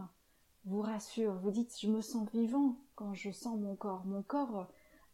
vous 0.66 0.82
rassure? 0.82 1.40
Vous 1.40 1.52
dites 1.52 1.76
je 1.80 1.90
me 1.90 2.02
sens 2.02 2.30
vivant 2.32 2.78
quand 2.96 3.14
je 3.14 3.32
sens 3.32 3.60
mon 3.60 3.76
corps. 3.76 4.06
Mon 4.06 4.22
corps 4.22 4.68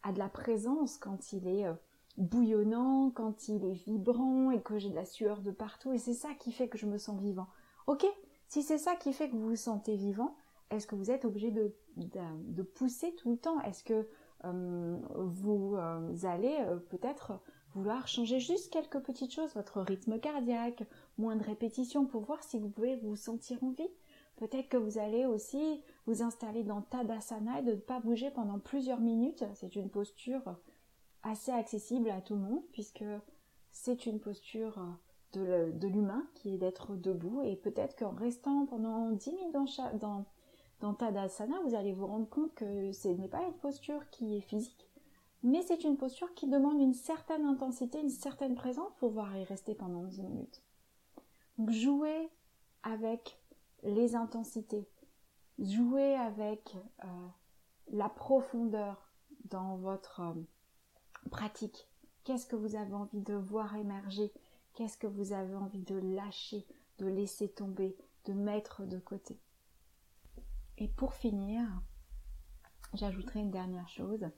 a 0.03 0.11
de 0.11 0.19
la 0.19 0.29
présence 0.29 0.97
quand 0.97 1.31
il 1.31 1.47
est 1.47 1.65
euh, 1.65 1.73
bouillonnant, 2.17 3.11
quand 3.11 3.47
il 3.47 3.63
est 3.63 3.85
vibrant 3.85 4.51
et 4.51 4.61
que 4.61 4.77
j'ai 4.77 4.89
de 4.89 4.95
la 4.95 5.05
sueur 5.05 5.41
de 5.41 5.51
partout 5.51 5.93
et 5.93 5.97
c'est 5.97 6.13
ça 6.13 6.33
qui 6.33 6.51
fait 6.51 6.67
que 6.67 6.77
je 6.77 6.85
me 6.85 6.97
sens 6.97 7.19
vivant. 7.21 7.47
Ok 7.87 8.05
Si 8.47 8.63
c'est 8.63 8.77
ça 8.77 8.95
qui 8.95 9.13
fait 9.13 9.29
que 9.29 9.35
vous 9.35 9.49
vous 9.49 9.55
sentez 9.55 9.95
vivant, 9.95 10.35
est-ce 10.69 10.87
que 10.87 10.95
vous 10.95 11.09
êtes 11.09 11.23
obligé 11.23 11.51
de, 11.51 11.73
de, 11.97 12.61
pousser 12.61 13.13
tout 13.15 13.31
le 13.31 13.37
temps. 13.37 13.59
Est-ce 13.61 13.83
que 13.83 14.07
euh, 14.45 14.97
vous 15.15 15.75
euh, 15.75 16.15
allez 16.23 16.55
euh, 16.59 16.77
peut-être 16.77 17.39
vouloir 17.73 18.07
changer 18.07 18.39
juste 18.39 18.71
quelques 18.71 18.99
petites 18.99 19.33
choses, 19.33 19.53
votre 19.53 19.81
rythme 19.81 20.19
cardiaque, 20.19 20.83
moins 21.17 21.35
de 21.35 21.43
répétitions 21.43 22.05
pour 22.05 22.21
voir 22.21 22.43
si 22.43 22.59
vous 22.59 22.69
pouvez 22.69 22.95
vous 22.97 23.15
sentir 23.15 23.63
en 23.63 23.71
vie? 23.71 23.89
Peut-être 24.37 24.69
que 24.69 24.77
vous 24.77 24.99
allez 24.99 25.25
aussi 25.25 25.81
vous 26.05 26.21
installer 26.21 26.63
dans 26.63 26.81
Tadasana 26.81 27.59
et 27.59 27.63
de 27.63 27.71
ne 27.71 27.75
pas 27.75 27.99
bouger 27.99 28.29
pendant 28.29 28.59
plusieurs 28.59 28.99
minutes. 28.99 29.43
C'est 29.55 29.75
une 29.75 29.89
posture 29.89 30.55
assez 31.23 31.51
accessible 31.51 32.09
à 32.11 32.21
tout 32.21 32.35
le 32.35 32.41
monde 32.41 32.63
puisque 32.71 33.05
c'est 33.71 34.05
une 34.05 34.19
posture 34.19 34.79
de 35.33 35.87
l'humain 35.87 36.23
qui 36.35 36.53
est 36.53 36.57
d'être 36.59 36.95
debout. 36.95 37.41
Et 37.41 37.55
peut-être 37.55 37.95
qu'en 37.97 38.11
restant 38.11 38.67
pendant 38.67 39.09
10 39.09 39.33
minutes 39.33 39.53
dans, 39.53 39.65
dans 39.97 40.25
dans 40.79 40.93
Tadasana, 40.93 41.59
vous 41.65 41.75
allez 41.75 41.93
vous 41.93 42.07
rendre 42.07 42.29
compte 42.29 42.53
que 42.53 42.91
ce 42.91 43.07
n'est 43.07 43.27
pas 43.27 43.43
une 43.43 43.53
posture 43.53 44.09
qui 44.11 44.37
est 44.37 44.41
physique, 44.41 44.87
mais 45.43 45.61
c'est 45.63 45.83
une 45.83 45.97
posture 45.97 46.33
qui 46.35 46.47
demande 46.47 46.79
une 46.79 46.93
certaine 46.93 47.45
intensité, 47.45 47.99
une 47.99 48.09
certaine 48.09 48.55
présence 48.55 48.91
pour 48.99 49.09
pouvoir 49.09 49.35
y 49.37 49.43
rester 49.43 49.73
pendant 49.73 50.03
10 50.03 50.23
minutes. 50.23 50.61
Donc 51.57 51.71
jouez 51.71 52.29
avec 52.83 53.39
les 53.83 54.15
intensités, 54.15 54.87
jouez 55.57 56.15
avec 56.15 56.75
euh, 57.03 57.07
la 57.91 58.09
profondeur 58.09 59.11
dans 59.45 59.77
votre 59.77 60.21
euh, 60.21 60.33
pratique. 61.31 61.87
Qu'est-ce 62.23 62.45
que 62.45 62.55
vous 62.55 62.75
avez 62.75 62.93
envie 62.93 63.21
de 63.21 63.33
voir 63.33 63.75
émerger? 63.75 64.31
Qu'est-ce 64.73 64.97
que 64.97 65.07
vous 65.07 65.33
avez 65.33 65.55
envie 65.55 65.81
de 65.81 65.95
lâcher, 65.95 66.65
de 66.99 67.07
laisser 67.07 67.49
tomber, 67.49 67.95
de 68.25 68.33
mettre 68.33 68.83
de 68.83 68.99
côté? 68.99 69.39
Et 70.77 70.87
pour 70.87 71.13
finir, 71.13 71.65
j'ajouterai 72.93 73.39
une 73.39 73.51
dernière 73.51 73.89
chose, 73.89 74.29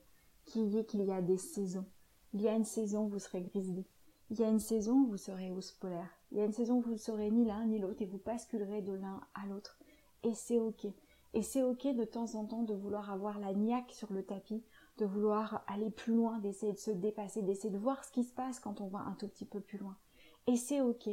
qui 0.45 0.77
est 0.77 0.85
qu'il 0.85 1.03
y 1.03 1.11
a 1.11 1.21
des 1.21 1.37
saisons. 1.37 1.85
Il 2.33 2.41
y 2.41 2.47
a 2.47 2.55
une 2.55 2.65
saison 2.65 3.05
où 3.05 3.09
vous 3.09 3.19
serez 3.19 3.41
grizzly. 3.41 3.85
Il 4.29 4.39
y 4.39 4.43
a 4.43 4.49
une 4.49 4.59
saison 4.59 4.93
où 4.93 5.07
vous 5.07 5.17
serez 5.17 5.51
ours 5.51 5.71
polaire. 5.71 6.09
Il 6.31 6.37
y 6.37 6.41
a 6.41 6.45
une 6.45 6.53
saison 6.53 6.77
où 6.77 6.81
vous 6.81 6.91
ne 6.91 6.97
serez 6.97 7.31
ni 7.31 7.45
l'un 7.45 7.65
ni 7.65 7.79
l'autre 7.79 8.01
et 8.01 8.05
vous 8.05 8.21
basculerez 8.23 8.81
de 8.81 8.93
l'un 8.93 9.21
à 9.33 9.47
l'autre. 9.47 9.79
Et 10.23 10.33
c'est 10.33 10.59
ok. 10.59 10.85
Et 11.33 11.41
c'est 11.41 11.63
ok 11.63 11.87
de 11.95 12.05
temps 12.05 12.35
en 12.35 12.45
temps 12.45 12.63
de 12.63 12.73
vouloir 12.73 13.11
avoir 13.11 13.39
la 13.39 13.53
niaque 13.53 13.91
sur 13.91 14.13
le 14.13 14.23
tapis, 14.23 14.63
de 14.97 15.05
vouloir 15.05 15.63
aller 15.67 15.89
plus 15.89 16.15
loin, 16.15 16.39
d'essayer 16.39 16.73
de 16.73 16.77
se 16.77 16.91
dépasser, 16.91 17.41
d'essayer 17.41 17.69
de 17.69 17.77
voir 17.77 18.03
ce 18.03 18.11
qui 18.11 18.23
se 18.23 18.33
passe 18.33 18.59
quand 18.59 18.81
on 18.81 18.87
va 18.87 18.99
un 18.99 19.13
tout 19.13 19.27
petit 19.27 19.45
peu 19.45 19.59
plus 19.59 19.77
loin. 19.77 19.97
Et 20.47 20.55
c'est 20.55 20.81
ok 20.81 21.09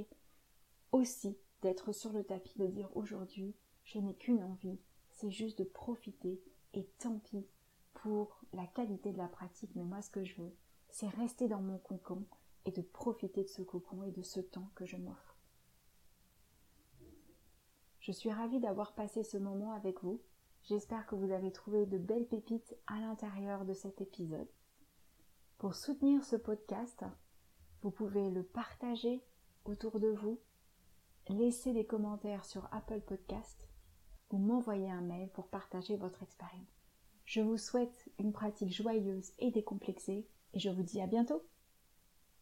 aussi 0.93 1.37
d'être 1.63 1.93
sur 1.93 2.13
le 2.13 2.25
tapis, 2.25 2.59
de 2.59 2.67
dire 2.67 2.91
aujourd'hui, 2.95 3.55
je 3.85 3.99
n'ai 3.99 4.15
qu'une 4.15 4.43
envie, 4.43 4.79
c'est 5.17 5.31
juste 5.31 5.59
de 5.59 5.65
profiter 5.65 6.41
et 6.75 6.85
tant 6.99 7.19
pis 7.19 7.47
pour 7.95 8.39
la 8.53 8.67
qualité 8.67 9.13
de 9.13 9.19
la 9.19 9.29
pratique, 9.29 9.75
mais 9.75 9.83
moi 9.83 10.03
ce 10.03 10.11
que 10.11 10.25
je 10.25 10.41
veux, 10.41 10.55
c'est 10.91 11.09
rester 11.09 11.49
dans 11.49 11.63
mon 11.63 11.79
cocon 11.79 12.25
et 12.67 12.71
de 12.71 12.83
profiter 12.83 13.43
de 13.43 13.49
ce 13.49 13.63
cocon 13.63 14.03
et 14.05 14.11
de 14.13 14.23
ce 14.23 14.41
temps 14.41 14.71
que 14.75 14.85
je 14.85 14.97
m'offre. 14.97 15.37
Je 18.01 18.13
suis 18.13 18.31
ravie 18.31 18.61
d'avoir 18.61 18.95
passé 18.95 19.25
ce 19.25 19.39
moment 19.39 19.73
avec 19.73 20.03
vous. 20.03 20.21
J'espère 20.65 21.07
que 21.07 21.15
vous 21.15 21.33
avez 21.33 21.51
trouvé 21.51 21.87
de 21.87 21.99
belles 21.99 22.27
pépites 22.27 22.77
à 22.87 23.01
l'intérieur 23.01 23.65
de 23.65 23.73
cet 23.73 24.01
épisode. 24.01 24.49
Pour 25.59 25.75
soutenir 25.75 26.25
ce 26.25 26.37
podcast, 26.37 27.05
vous 27.83 27.91
pouvez 27.91 28.31
le 28.31 28.43
partager 28.43 29.25
autour 29.65 29.99
de 29.99 30.09
vous, 30.09 30.39
laissez 31.29 31.73
des 31.73 31.87
commentaires 31.87 32.45
sur 32.45 32.69
Apple 32.73 33.01
Podcast 33.01 33.67
ou 34.31 34.39
m'envoyer 34.39 34.91
un 34.91 35.01
mail 35.01 35.29
pour 35.31 35.49
partager 35.49 35.97
votre 35.97 36.23
expérience. 36.23 36.67
Je 37.25 37.41
vous 37.41 37.59
souhaite 37.59 38.09
une 38.19 38.33
pratique 38.33 38.73
joyeuse 38.73 39.33
et 39.39 39.51
décomplexée 39.51 40.27
et 40.53 40.59
je 40.59 40.71
vous 40.71 40.83
dis 40.83 41.01
à 41.01 41.07
bientôt 41.07 41.45